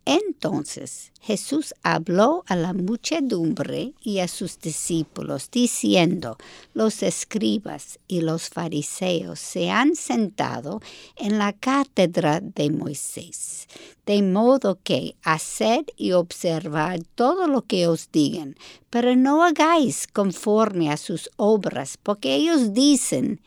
[0.04, 6.38] entonces Jesús habló a la muchedumbre y a sus discípulos, diciendo,
[6.72, 10.80] los escribas y los fariseos se han sentado
[11.16, 13.68] en la cátedra de Moisés,
[14.06, 18.56] de modo que haced y observad todo lo que os digan,
[18.88, 23.40] pero no hagáis conforme a sus obras, porque ellos dicen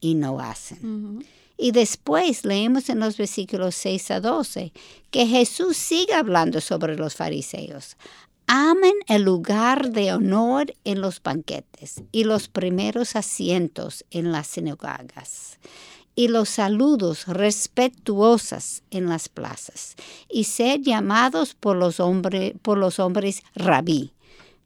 [0.00, 1.24] y no hacen.
[1.60, 4.72] Y después leemos en los versículos 6 a 12
[5.10, 7.96] que Jesús sigue hablando sobre los fariseos.
[8.46, 15.58] Amen el lugar de honor en los banquetes y los primeros asientos en las sinagogas
[16.14, 19.96] y los saludos respetuosos en las plazas
[20.30, 22.00] y ser llamados por los,
[22.62, 24.12] por los hombres rabí.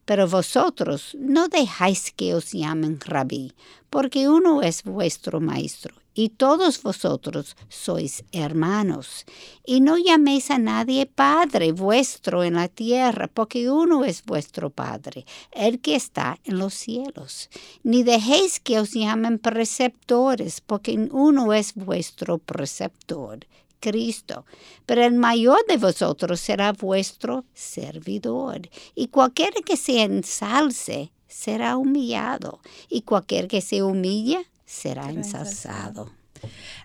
[0.05, 3.53] Pero vosotros no dejáis que os llamen rabí,
[3.91, 9.25] porque uno es vuestro maestro y todos vosotros sois hermanos.
[9.65, 15.25] Y no llaméis a nadie Padre vuestro en la tierra, porque uno es vuestro Padre,
[15.53, 17.49] el que está en los cielos.
[17.83, 23.47] Ni dejéis que os llamen preceptores, porque uno es vuestro preceptor.
[23.83, 24.47] Cristo,
[24.87, 32.61] pero el mayor de vosotros será vuestro servidor, y cualquiera que se ensalce será humillado,
[32.89, 36.11] y cualquier que se humilla será ensalzado.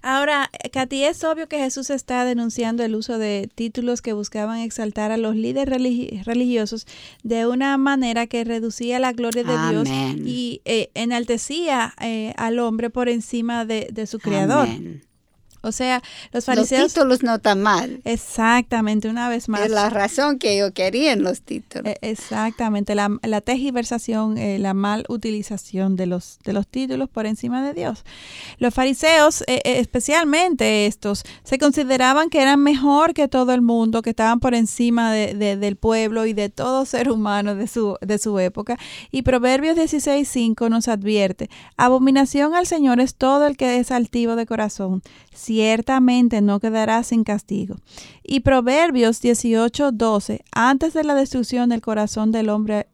[0.04, 5.12] Ahora, Katy, es obvio que Jesús está denunciando el uso de títulos que buscaban exaltar
[5.12, 5.80] a los líderes
[6.26, 6.86] religiosos
[7.23, 9.89] de una manera que reducía la gloria de Dios
[10.23, 14.67] y eh, enaltecía eh, al hombre por encima de, su creador.
[15.62, 16.84] O sea, los fariseos...
[16.84, 18.02] Los títulos no están mal.
[18.04, 19.62] Exactamente, una vez más.
[19.62, 21.86] Es la razón que ellos querían los títulos.
[21.86, 27.26] E, exactamente, la, la tejiversación, eh, la mal utilización de los, de los títulos por
[27.26, 28.04] encima de Dios.
[28.60, 34.02] Los fariseos, eh, eh, especialmente estos, se consideraban que eran mejor que todo el mundo,
[34.02, 38.17] que estaban por encima de, del pueblo y de todo ser humano de su, de
[38.17, 38.78] su época.
[39.12, 44.46] Y Proverbios 16.5 nos advierte, abominación al Señor es todo el que es altivo de
[44.46, 45.02] corazón
[45.48, 47.78] ciertamente no quedará sin castigo.
[48.22, 52.88] Y Proverbios 18, 12, antes de la destrucción del corazón del hombre,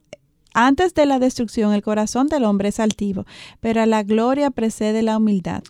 [0.54, 3.26] antes de la destrucción el corazón del hombre es altivo,
[3.58, 5.64] pero la gloria precede la humildad.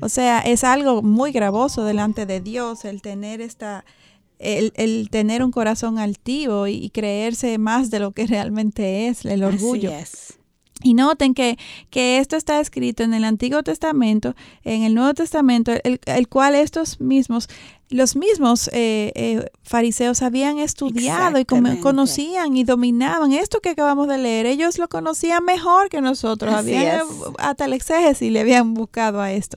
[0.00, 3.84] O sea, es algo muy gravoso delante de Dios el tener esta...
[4.40, 9.90] El, tener un corazón altivo y, creerse más de lo que realmente es, el orgullo.
[10.84, 15.72] Y noten que, que, esto está escrito en el Antiguo Testamento, en el Nuevo Testamento,
[15.82, 17.48] el, cual estos mismos,
[17.88, 24.18] los mismos eh, eh, fariseos habían estudiado y conocían y dominaban esto que acabamos de
[24.18, 24.44] leer.
[24.44, 26.52] Ellos lo conocían mejor que nosotros.
[26.52, 27.00] habían
[27.38, 29.56] hasta el exégesis le habían buscado a esto.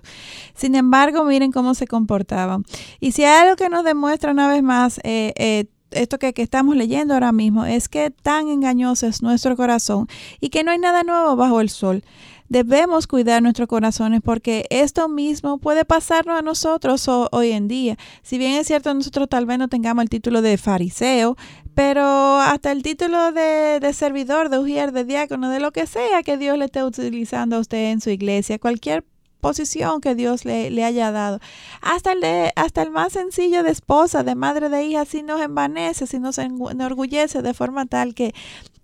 [0.55, 2.63] Sin embargo, miren cómo se comportaban.
[3.01, 6.76] Y si hay algo que nos demuestra una vez más, eh, eh esto que, estamos
[6.76, 10.08] leyendo ahora mismo es que tan engañoso es nuestro corazón
[10.39, 12.04] y que no hay nada nuevo bajo el sol.
[12.50, 17.97] Debemos cuidar nuestros corazones porque esto mismo puede pasarnos a nosotros hoy en día.
[18.21, 21.36] Si bien es cierto, nosotros tal vez no tengamos el título de fariseo,
[21.76, 26.23] pero hasta el título de, de servidor, de ujier, de diácono, de lo que sea
[26.23, 29.04] que Dios le esté utilizando a usted en su iglesia, cualquier
[29.47, 31.39] posición que Dios le, le, haya dado.
[31.81, 35.41] Hasta el, de, hasta el más sencillo de esposa, de madre de hija, si nos
[35.41, 38.33] envanece, si nos enorgullece de forma tal que,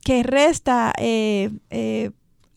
[0.06, 2.12] que resta eh, eh,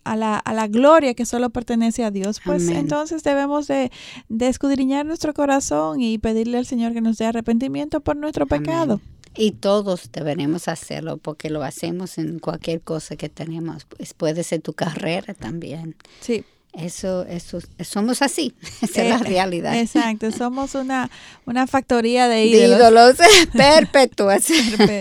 [0.04, 3.90] a, la, a, la, gloria que solo pertenece a Dios, pues entonces debemos de,
[4.28, 9.00] de, escudriñar nuestro corazón y pedirle al Señor que nos dé arrepentimiento por nuestro pecado.
[9.36, 13.84] Y todos deberemos hacerlo porque lo hacemos en cualquier cosa que tenemos.
[13.84, 15.96] Pues puede ser tu carrera también.
[16.20, 16.44] Sí
[16.76, 18.52] Eso, eso, somos así,
[18.82, 19.78] esa es la eh, realidad.
[19.78, 21.10] Exacto, somos una,
[21.46, 22.70] una factoría de ídolos.
[22.70, 23.16] De ídolos
[23.54, 24.46] perpetuas.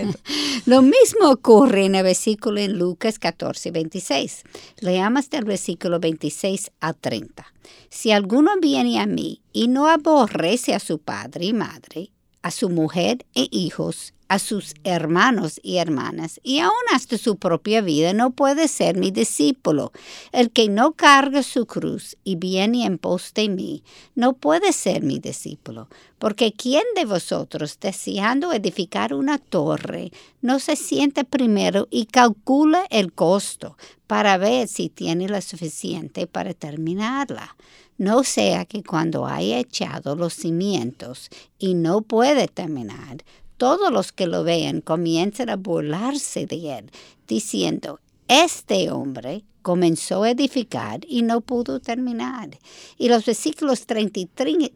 [0.66, 4.44] Lo mismo ocurre en el versículo en Lucas 14, 26.
[4.80, 7.46] Leamos del versículo 26 a 30.
[7.90, 12.10] Si alguno viene a mí y no aborrece a su padre y madre,
[12.40, 17.80] a su mujer e hijos, a sus hermanos y hermanas, y aún hasta su propia
[17.80, 19.92] vida, no puede ser mi discípulo.
[20.32, 23.82] El que no carga su cruz y viene en pos de mí,
[24.14, 25.88] no puede ser mi discípulo.
[26.18, 30.10] Porque ¿quién de vosotros, deseando edificar una torre,
[30.40, 36.54] no se siente primero y calcula el costo para ver si tiene lo suficiente para
[36.54, 37.56] terminarla?
[37.98, 43.24] No sea que cuando haya echado los cimientos y no puede terminar,
[43.56, 46.90] todos los que lo vean comiencen a burlarse de él,
[47.26, 52.50] diciendo, este hombre comenzó a edificar y no pudo terminar.
[52.98, 54.70] Y los versículos 33,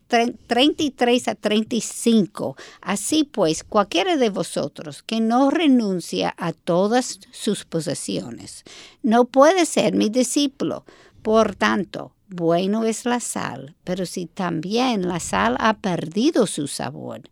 [0.46, 8.64] 33 a 35, así pues, cualquiera de vosotros que no renuncia a todas sus posesiones,
[9.04, 10.84] no puede ser mi discípulo.
[11.22, 17.22] Por tanto, bueno es la sal, pero si también la sal ha perdido su sabor,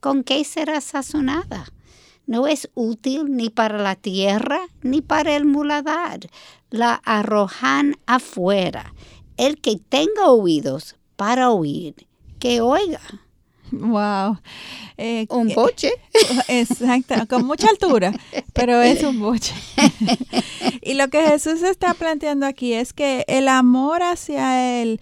[0.00, 1.72] ¿con qué será sazonada?
[2.26, 6.20] No es útil ni para la tierra ni para el muladar.
[6.70, 8.92] La arrojan afuera.
[9.36, 11.94] El que tenga oídos para oír,
[12.38, 13.00] que oiga.
[13.70, 14.38] Wow.
[14.96, 15.92] Eh, un boche.
[16.48, 18.12] Exacto, con mucha altura,
[18.52, 19.54] pero es un boche.
[20.82, 25.00] y lo que Jesús está planteando aquí es que el amor hacia Él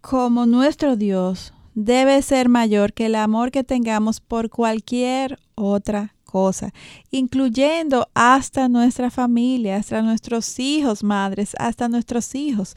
[0.00, 6.74] como nuestro Dios debe ser mayor que el amor que tengamos por cualquier otra cosa,
[7.10, 12.76] incluyendo hasta nuestra familia, hasta nuestros hijos, madres, hasta nuestros hijos.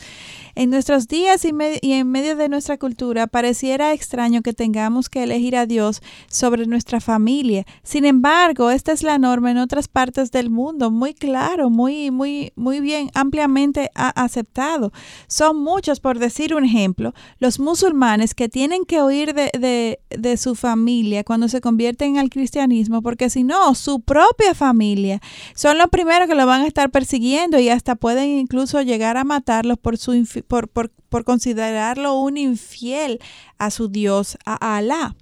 [0.55, 5.57] En nuestros días y, en medio de nuestra cultura pareciera extraño que tengamos que elegir
[5.57, 7.65] a Dios sobre nuestra familia.
[7.83, 12.53] Sin embargo, esta es la norma en otras partes del mundo, muy claro, muy, muy,
[12.55, 14.93] muy bien, ampliamente aceptado.
[15.27, 20.55] Son muchos, por decir un ejemplo, los musulmanes que tienen que oír de, de su
[20.55, 25.21] familia cuando se convierten al cristianismo, porque si no, su propia familia
[25.55, 29.23] son los primeros que lo van a estar persiguiendo y hasta pueden incluso llegar a
[29.23, 33.19] matarlos por, su, por, por, por considerarlo un infiel
[33.57, 35.15] a su Dios, a Alá.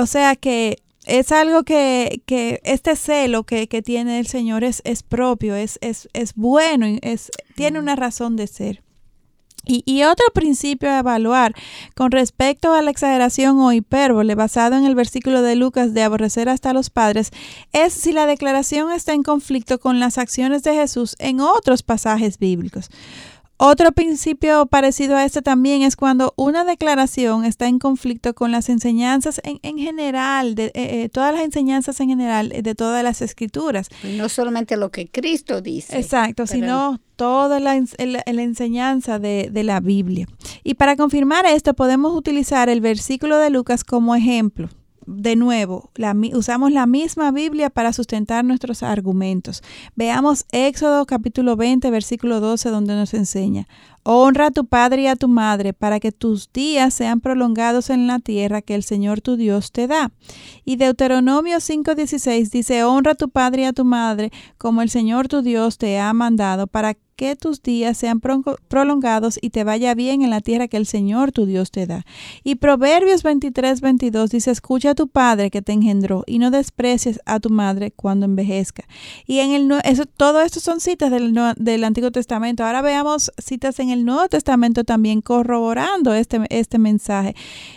[0.00, 4.82] O sea que es algo que, que este celo que, que, tiene el Señor es,
[4.84, 8.82] es propio, es, es, es bueno, es, tiene una razón de ser.
[9.64, 11.54] Y, otro principio a evaluar
[11.94, 16.48] con respecto a la exageración o hipérbole basado en el versículo de Lucas de aborrecer
[16.48, 17.30] hasta los padres
[17.72, 22.38] es si la declaración está en conflicto con las acciones de Jesús en otros pasajes
[22.38, 22.90] bíblicos.
[23.56, 28.68] Otro principio parecido a este también es cuando una declaración está en conflicto con las
[28.68, 33.88] enseñanzas en, general, de eh, eh, todas las enseñanzas en general de todas las escrituras.
[34.16, 35.96] no solamente lo que Cristo dice.
[35.96, 40.26] Exacto, sino toda la, enseñanza de, de la Biblia.
[40.64, 44.70] Y para confirmar esto podemos utilizar el versículo de Lucas como ejemplo
[45.06, 45.90] de nuevo,
[46.34, 49.62] usamos la misma Biblia para sustentar nuestros argumentos.
[49.96, 53.66] Veamos Éxodo capítulo 20, versículo 12, donde nos enseña,
[54.04, 58.08] Honra a tu padre y a tu madre para que tus días sean prolongados en
[58.08, 60.10] la tierra que el Señor tu Dios te da.
[60.64, 65.28] Y Deuteronomio 5:16 dice, Honra a tu padre y a tu madre como el Señor
[65.28, 67.00] tu Dios te ha mandado para que
[67.38, 71.46] tus días sean prolongados y te vaya bien en la tierra que el Señor tu
[71.46, 72.04] Dios te da.
[72.44, 77.20] Y Proverbios 23, 22 dice, escucha a tu padre que te engendró y no desprecies
[77.26, 78.84] a tu madre cuando envejezca.
[79.26, 82.64] Y en el eso, todo esto son citas del, del Antiguo Testamento.
[82.64, 87.34] Ahora veamos citas en el Nuevo Testamento también corroborando este, este mensaje.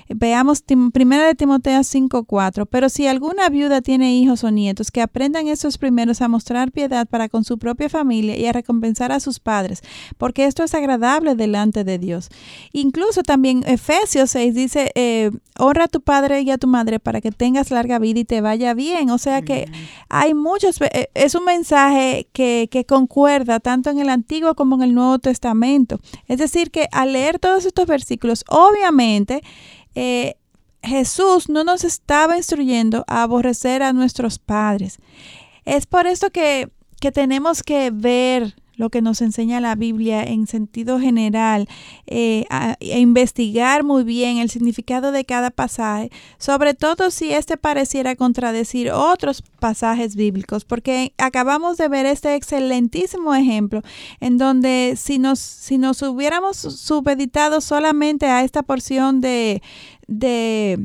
[0.09, 2.65] Veamos primera de Timoteo 5:4.
[2.65, 7.07] Pero si alguna viuda tiene hijos o nietos, que aprendan esos primeros a mostrar piedad
[7.07, 9.81] para con su propia familia y a recompensar a sus padres,
[10.17, 12.29] porque esto es agradable delante de Dios.
[12.73, 17.21] Incluso también Efesios 6 dice, eh, honra a tu padre y a tu madre para
[17.21, 19.09] que tengas larga vida y te vaya bien.
[19.09, 19.67] O sea que
[20.09, 24.83] hay muchos, eh, es un mensaje que, que concuerda tanto en el Antiguo como en
[24.83, 25.99] el Nuevo Testamento.
[26.27, 29.41] Es decir, que al leer todos estos versículos, obviamente,
[29.95, 30.35] eh,
[30.85, 34.99] Jesús no nos estaba instruyendo a aborrecer a nuestros padres.
[35.65, 36.69] Es por esto que,
[36.99, 41.67] que tenemos que ver lo que nos enseña la Biblia en sentido general,
[42.07, 42.45] eh,
[42.79, 48.91] e investigar muy bien el significado de cada pasaje, sobre todo si este pareciera contradecir
[48.91, 53.81] otros pasajes bíblicos, porque acabamos de ver este excelentísimo ejemplo
[54.19, 59.61] en donde si nos, si nos hubiéramos subeditado solamente a esta porción de,
[60.07, 60.79] de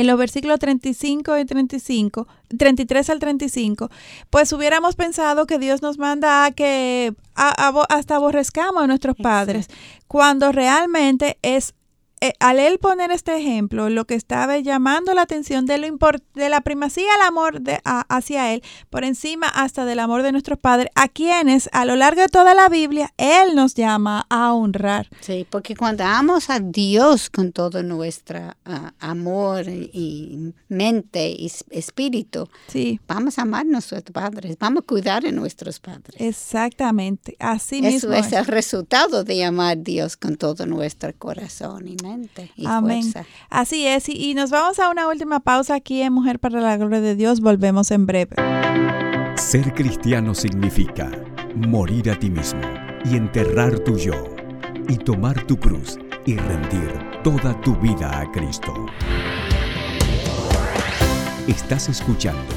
[0.00, 2.26] en los versículos 35 y 35,
[2.56, 3.90] 33 al 35,
[4.30, 9.68] pues hubiéramos pensado que Dios nos manda a que hasta aborrezcamos a nuestros padres,
[10.08, 11.74] cuando realmente es
[12.20, 15.98] eh, al él poner este ejemplo, lo que estaba llamando la atención de, lo
[16.34, 20.58] de la primacía al amor de, hacia él, por encima hasta del amor de nuestros
[20.58, 25.08] padres, a quienes a lo largo de toda la Biblia él nos llama a honrar.
[25.20, 32.48] Sí, porque cuando amamos a Dios con todo nuestro ah, amor y mente y espíritu,
[32.68, 33.00] sí.
[33.06, 36.16] vamos a amar a nuestros padres, vamos a cuidar de nuestros padres.
[36.18, 41.88] Exactamente, así Eso es, es el resultado de amar a Dios con todo nuestro corazón
[41.88, 42.50] y mente.
[42.66, 43.12] Amén.
[43.48, 47.00] Así es, y, nos vamos a una última pausa aquí en Mujer para la Gloria
[47.00, 47.40] de Dios.
[47.40, 48.36] Volvemos en breve.
[49.36, 51.10] Ser cristiano significa
[51.56, 52.60] morir a ti mismo
[53.04, 54.14] y enterrar tu yo
[54.88, 56.92] y tomar tu cruz y rendir
[57.22, 58.86] toda tu vida a Cristo.
[61.48, 62.54] Estás escuchando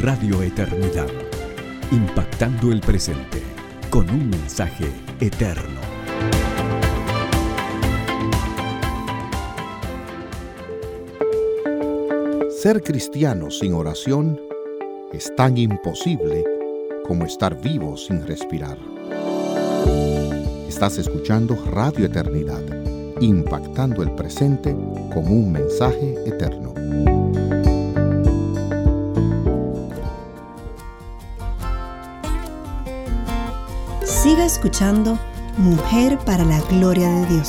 [0.00, 1.10] Radio Eternidad,
[1.90, 3.42] impactando el presente
[3.90, 4.86] con un mensaje
[5.20, 5.95] eterno.
[12.66, 14.40] Ser cristiano sin oración
[15.12, 16.42] es tan imposible
[17.06, 18.76] como estar vivo sin respirar.
[20.66, 22.64] Estás escuchando Radio Eternidad,
[23.20, 24.72] impactando el presente
[25.14, 26.74] con un mensaje eterno.
[34.02, 35.16] Siga escuchando
[35.56, 37.48] Mujer para la Gloria de Dios.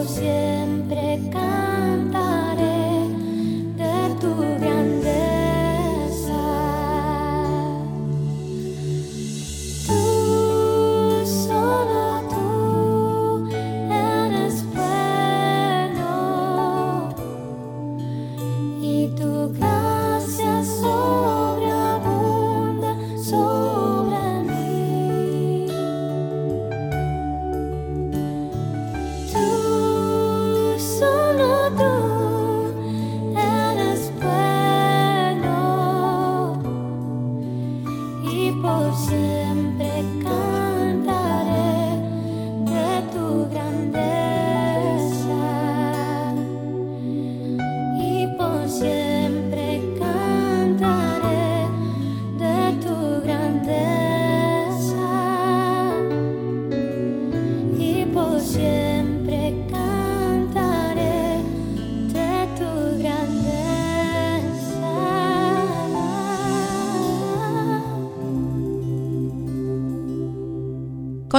[0.00, 1.61] siempre.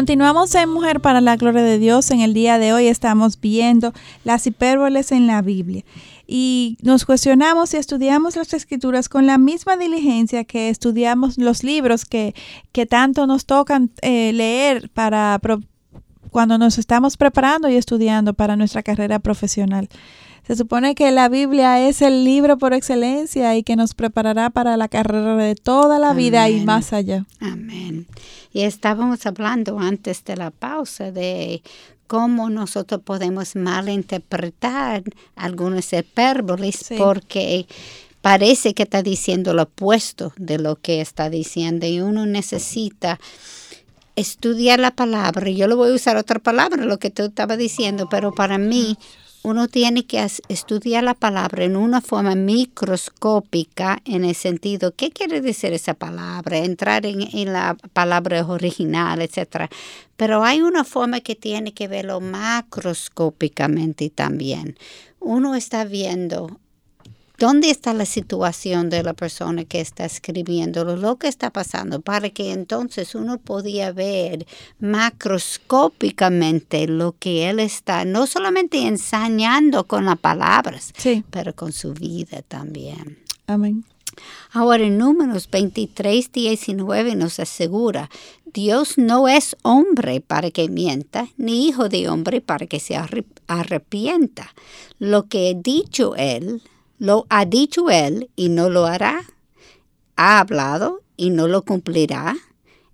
[0.03, 2.11] Continuamos en Mujer para la Gloria de Dios.
[2.11, 3.93] En el día de hoy estamos viendo
[4.25, 5.85] las hipérboles en la Biblia
[6.27, 12.03] y nos cuestionamos y estudiamos las escrituras con la misma diligencia que estudiamos los libros
[12.03, 12.35] que,
[12.73, 15.39] que tanto nos tocan eh, leer para
[16.31, 19.87] cuando nos estamos preparando y estudiando para nuestra carrera profesional.
[20.45, 24.75] Se supone que la Biblia es el libro por excelencia y que nos preparará para
[24.75, 27.25] la carrera de toda la vida y más allá.
[27.39, 28.07] Amén.
[28.51, 31.63] Y estábamos hablando antes de la pausa de
[32.07, 35.03] cómo nosotros podemos malinterpretar
[35.35, 37.65] algunos hipérboles porque
[38.21, 43.17] parece que está diciendo lo opuesto de lo que está diciendo y uno necesita
[44.17, 45.49] estudiar la palabra.
[45.49, 48.97] Yo le voy a usar otra palabra, lo que tú estabas diciendo, pero para mí
[49.43, 55.41] uno tiene que estudiar la palabra en una forma microscópica en el sentido, ¿qué quiere
[55.41, 56.57] decir esa palabra?
[56.59, 59.69] Entrar en, en la palabra original, etc.
[60.15, 64.77] Pero hay una forma que tiene que verlo macroscópicamente también.
[65.19, 66.59] Uno está viendo
[67.39, 71.99] ¿Dónde está la situación de la persona que está escribiendo lo que está pasando?
[71.99, 74.45] Para que entonces uno podía ver
[74.79, 80.93] macroscópicamente lo que él está, no solamente ensañando con las palabras,
[81.31, 83.17] pero con su vida también.
[83.47, 83.83] Amén.
[84.51, 88.11] Ahora en números 23, 19 nos asegura,
[88.45, 92.95] Dios no es hombre para que mienta, ni hijo de hombre para que se
[93.47, 94.53] arrepienta.
[94.99, 96.61] Lo que he dicho él,
[96.97, 99.23] lo ha dicho él y no lo hará.
[100.15, 102.35] Ha hablado y no lo cumplirá.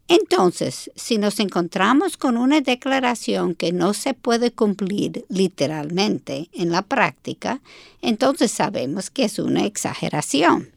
[0.08, 6.82] Entonces, si nos encontramos con una declaración que no se puede cumplir literalmente en la
[6.82, 7.62] práctica,
[8.02, 10.72] entonces sabemos que es una exageración.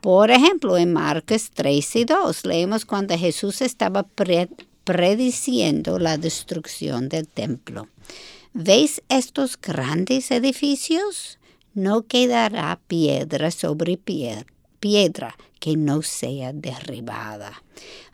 [0.00, 4.06] Por ejemplo, en Marcos 3 y 2 leemos cuando Jesús estaba
[4.84, 7.88] prediciendo la destrucción del templo.
[8.54, 11.38] ¿Veis estos grandes edificios?
[11.74, 17.62] No quedará piedra sobre piedra, que no sea derribada.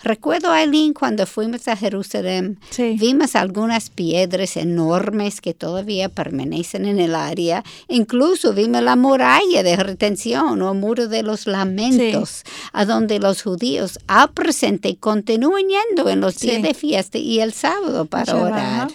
[0.03, 2.61] Recuerdo, Aileen, cuando fuimos a Jerusalén,
[2.99, 7.65] vimos algunas piedras enormes que todavía permanecen en el área.
[7.89, 13.99] Incluso vimos la muralla de retención o muro de los lamentos, a donde los judíos
[14.07, 18.89] al presente continúan yendo en los días de fiesta y el sábado para orar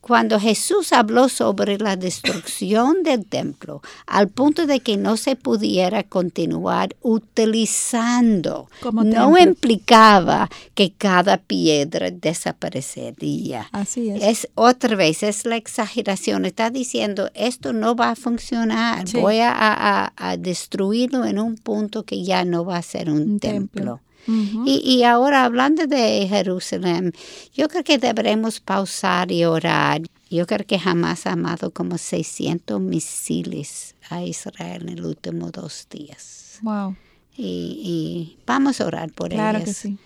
[0.00, 6.02] cuando Jesús habló sobre la destrucción del templo, al punto de que no se pudiera
[6.04, 13.68] continuar utilizando, no implicaba que cada piedra desaparecería.
[13.72, 14.22] Así es.
[14.22, 16.46] Es otra vez, es la exageración.
[16.46, 22.44] Está diciendo, esto no va a funcionar, voy a, destruirlo en un punto que ya
[22.44, 27.12] no va a ser un, templo y, ahora hablando de Jerusalén,
[27.52, 30.02] yo creo que deberemos pausar y orar.
[30.30, 35.86] Yo creo que jamás ha amado como 600 misiles a Israel en los últimos dos
[35.90, 36.58] días.
[36.62, 36.96] Wow.
[37.36, 39.42] Y, vamos a orar por ellos.
[39.42, 39.98] Claro que sí.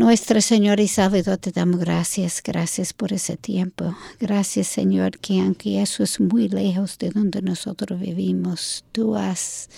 [0.00, 3.94] Nuestro Señor y Salvador, te damos gracias, gracias por ese tiempo.
[4.18, 9.68] Gracias, Señor, que aunque eso es muy lejos de donde nosotros vivimos, tú has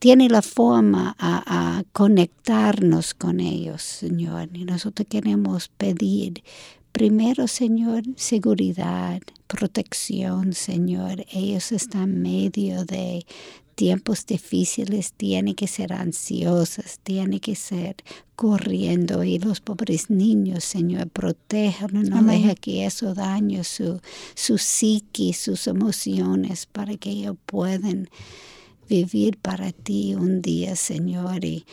[0.00, 4.48] tiene la forma a, conectarnos con ellos, Señor.
[4.54, 6.42] Y nosotros queremos pedir
[6.90, 11.26] primero, Señor, seguridad, protección, Señor.
[11.30, 13.26] Ellos están en medio de
[13.74, 17.96] tiempos difíciles, tienen que ser ansiosos, tienen que ser
[18.36, 19.22] corriendo.
[19.22, 24.00] Y los pobres niños, Señor, protéjanlos, no deja que eso dañe su,
[24.34, 28.08] su psique, sus emociones, para que ellos puedan
[28.90, 31.44] vivir para ti un día, Señor.
[31.44, 31.64] Y,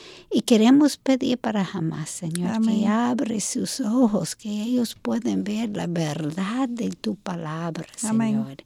[0.45, 6.69] queremos pedir para jamás, Señor, que abre sus ojos, que ellos pueden ver la verdad
[6.69, 8.57] de tu palabra, Señor.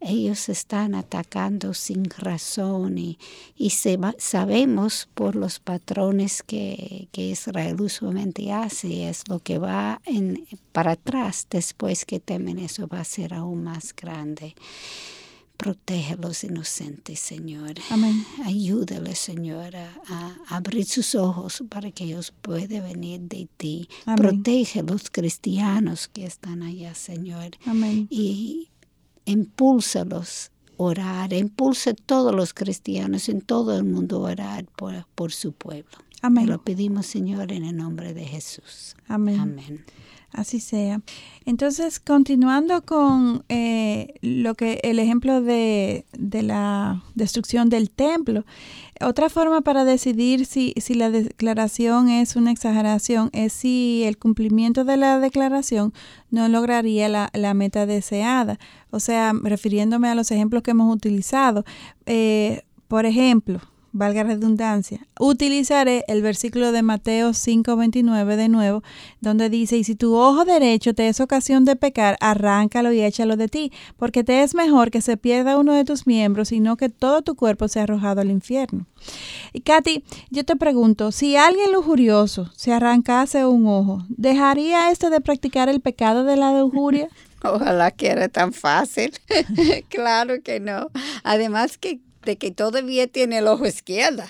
[0.00, 3.18] Ellos están atacando sin razón y,
[3.56, 10.46] y sabemos por los patrones que, que Israel usualmente hace, es lo que va en,
[10.72, 14.54] para atrás después que temen eso va a ser aún más grande.
[15.58, 17.74] Protege a los inocentes, Señor.
[17.90, 18.24] Amén.
[18.44, 23.88] Ayúdale, Señor, a, abrir sus ojos para que ellos puedan venir de ti.
[24.16, 27.50] Protege a los cristianos que están allá, Señor.
[27.66, 28.06] Amén.
[28.08, 28.70] Y
[29.24, 35.32] impúlsalos orar, impulsa a todos los cristianos en todo el mundo a orar por, por
[35.32, 35.90] su pueblo.
[36.22, 36.46] Amén.
[36.46, 38.96] Lo pedimos, Señor, en el nombre de Jesús.
[39.08, 39.40] Amén.
[39.40, 39.84] Amén.
[40.32, 41.00] Así sea.
[41.46, 48.44] Entonces, continuando con eh, lo que el ejemplo de, de, la destrucción del templo,
[49.00, 54.84] otra forma para decidir si, si la declaración es una exageración es si el cumplimiento
[54.84, 55.94] de la declaración
[56.30, 58.58] no lograría la, la meta deseada.
[58.90, 61.64] O sea, refiriéndome a los ejemplos que hemos utilizado.
[62.04, 63.60] Eh, por ejemplo,
[63.92, 68.82] valga redundancia, utilizaré el versículo de Mateo 5:29 de nuevo,
[69.20, 73.36] donde dice, y si tu ojo derecho te es ocasión de pecar, arráncalo y échalo
[73.36, 76.88] de ti, porque te es mejor que se pierda uno de tus miembros, sino que
[76.88, 78.86] todo tu cuerpo sea arrojado al infierno.
[79.52, 85.20] Y Katy, yo te pregunto, si alguien lujurioso se arrancase un ojo, ¿dejaría este de
[85.20, 87.08] practicar el pecado de la lujuria?
[87.42, 89.12] Ojalá que era tan fácil.
[89.88, 90.90] claro que no.
[91.22, 94.22] Además que de que todavía tiene el ojo izquierdo.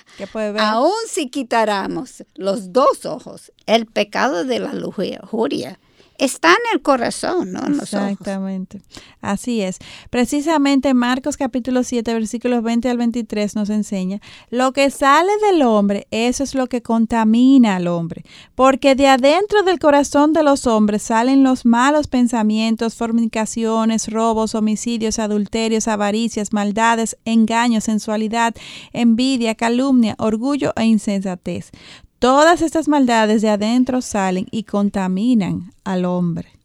[0.60, 5.80] Aún si quitáramos los dos ojos, el pecado de la lujuria
[6.18, 8.82] está en el corazón, no Exactamente.
[9.20, 9.78] Así es.
[10.10, 16.06] Precisamente Marcos capítulo 7, versículos 20 al 23 nos enseña, lo que sale del hombre,
[16.10, 21.02] eso es lo que contamina al hombre, porque de adentro del corazón de los hombres
[21.02, 28.54] salen los malos pensamientos, fornicaciones, robos, homicidios, adulterios, avaricias, maldades, engaños, sensualidad,
[28.92, 31.70] envidia, calumnia, orgullo e insensatez.
[32.18, 36.57] Todas estas maldades de adentro salen y contaminan al hombre.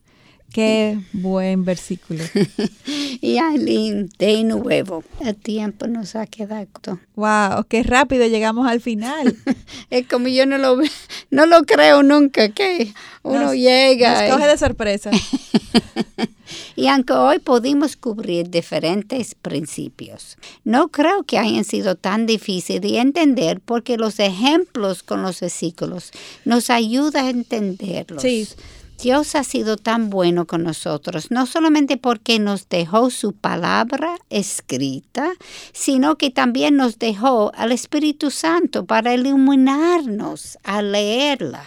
[0.54, 2.24] Qué buen versículo.
[3.22, 7.00] y Aileen, de nuevo, el tiempo nos ha quedado.
[7.16, 9.36] Wow, qué rápido llegamos al final.
[9.90, 10.78] es como yo no lo,
[11.32, 12.94] no lo creo nunca que
[13.24, 14.28] uno llega.
[14.28, 15.10] Nos coge de sorpresa.
[16.76, 23.00] y aunque hoy pudimos cubrir diferentes principios, no creo que hayan sido tan difíciles de
[23.00, 26.12] entender porque los ejemplos con los versículos
[26.46, 28.22] nos ayudan a entenderlos.
[28.22, 28.48] Sí.
[29.04, 35.34] Dios ha sido tan bueno con nosotros, no solamente porque nos dejó su palabra escrita,
[35.74, 41.66] sino que también nos dejó al Espíritu Santo para iluminarnos a leerla.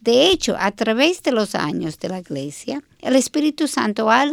[0.00, 4.26] De hecho, a través de los años de la iglesia, el Espíritu Santo ha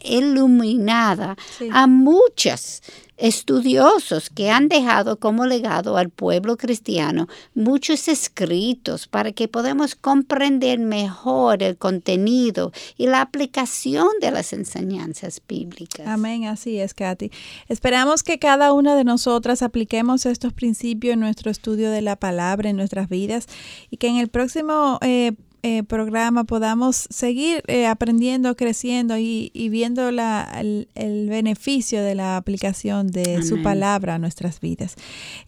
[0.00, 1.36] iluminado
[1.72, 2.82] a muchas
[3.20, 10.78] estudiosos que han dejado como legado al pueblo cristiano muchos escritos para que podamos comprender
[10.78, 16.06] mejor el contenido y la aplicación de las enseñanzas bíblicas.
[16.06, 17.30] Amén, así es, Katy.
[17.68, 22.70] Esperamos que cada una de nosotras apliquemos estos principios en nuestro estudio de la palabra,
[22.70, 23.46] en nuestras vidas,
[23.90, 30.10] y que en el próximo eh, eh, programa podamos seguir eh, aprendiendo, creciendo y, viendo
[30.10, 34.96] la, el, beneficio de la aplicación de su palabra a nuestras vidas.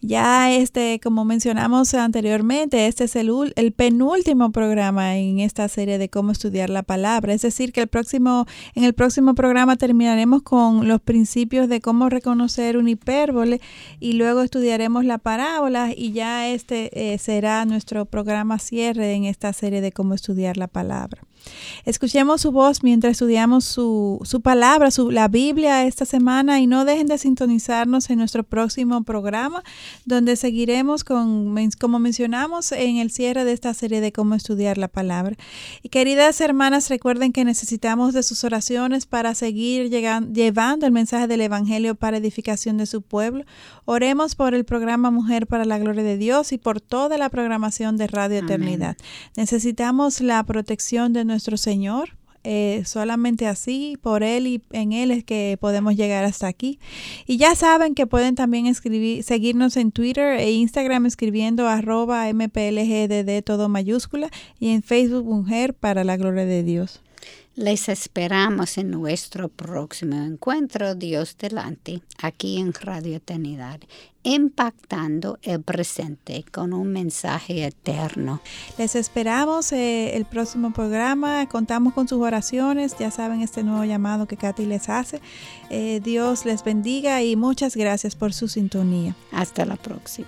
[0.01, 6.09] Ya este, como mencionamos anteriormente, este es el, el penúltimo programa en esta serie de
[6.09, 7.33] cómo estudiar la palabra.
[7.33, 8.45] Es decir, que el próximo,
[8.75, 13.61] en el próximo programa terminaremos con los principios de cómo reconocer un hipérbole
[13.99, 19.53] y luego estudiaremos la parábola y ya este eh, será nuestro programa cierre en esta
[19.53, 21.23] serie de cómo cómo estudiar la palabra.
[21.85, 26.85] Escuchemos su voz mientras estudiamos su, su palabra, su, la Biblia esta semana y no
[26.85, 29.63] dejen de sintonizarnos en nuestro próximo programa
[30.05, 34.87] donde seguiremos con, como mencionamos en el cierre de esta serie de cómo estudiar la
[34.87, 35.35] palabra.
[35.81, 41.27] Y queridas hermanas, recuerden que necesitamos de sus oraciones para seguir llegando, llevando el mensaje
[41.27, 43.45] del Evangelio para edificación de su pueblo.
[43.85, 47.97] Oremos por el programa Mujer para la Gloria de Dios y por toda la programación
[47.97, 48.97] de Radio Eternidad.
[49.35, 52.09] Necesitamos la protección de nuestro Señor.
[52.45, 56.77] Eh, solamente así, por Él y en Él es que podemos llegar hasta aquí.
[57.25, 63.43] Y ya saben que pueden también escribir, seguirnos en Twitter e Instagram escribiendo arroba mplgdd
[63.45, 64.29] todo mayúscula
[64.59, 67.01] y en Facebook Mujer para la Gloria de Dios.
[67.55, 73.79] Les esperamos en nuestro próximo encuentro, Dios delante, aquí en Radio Eternidad,
[74.23, 78.41] impactando el presente con un mensaje eterno.
[78.79, 84.25] Les esperamos eh, el próximo programa, contamos con sus oraciones, ya saben este nuevo llamado
[84.25, 85.21] que Katy les hace.
[85.69, 89.15] Eh, Dios les bendiga y muchas gracias por su sintonía.
[89.31, 90.27] Hasta la próxima.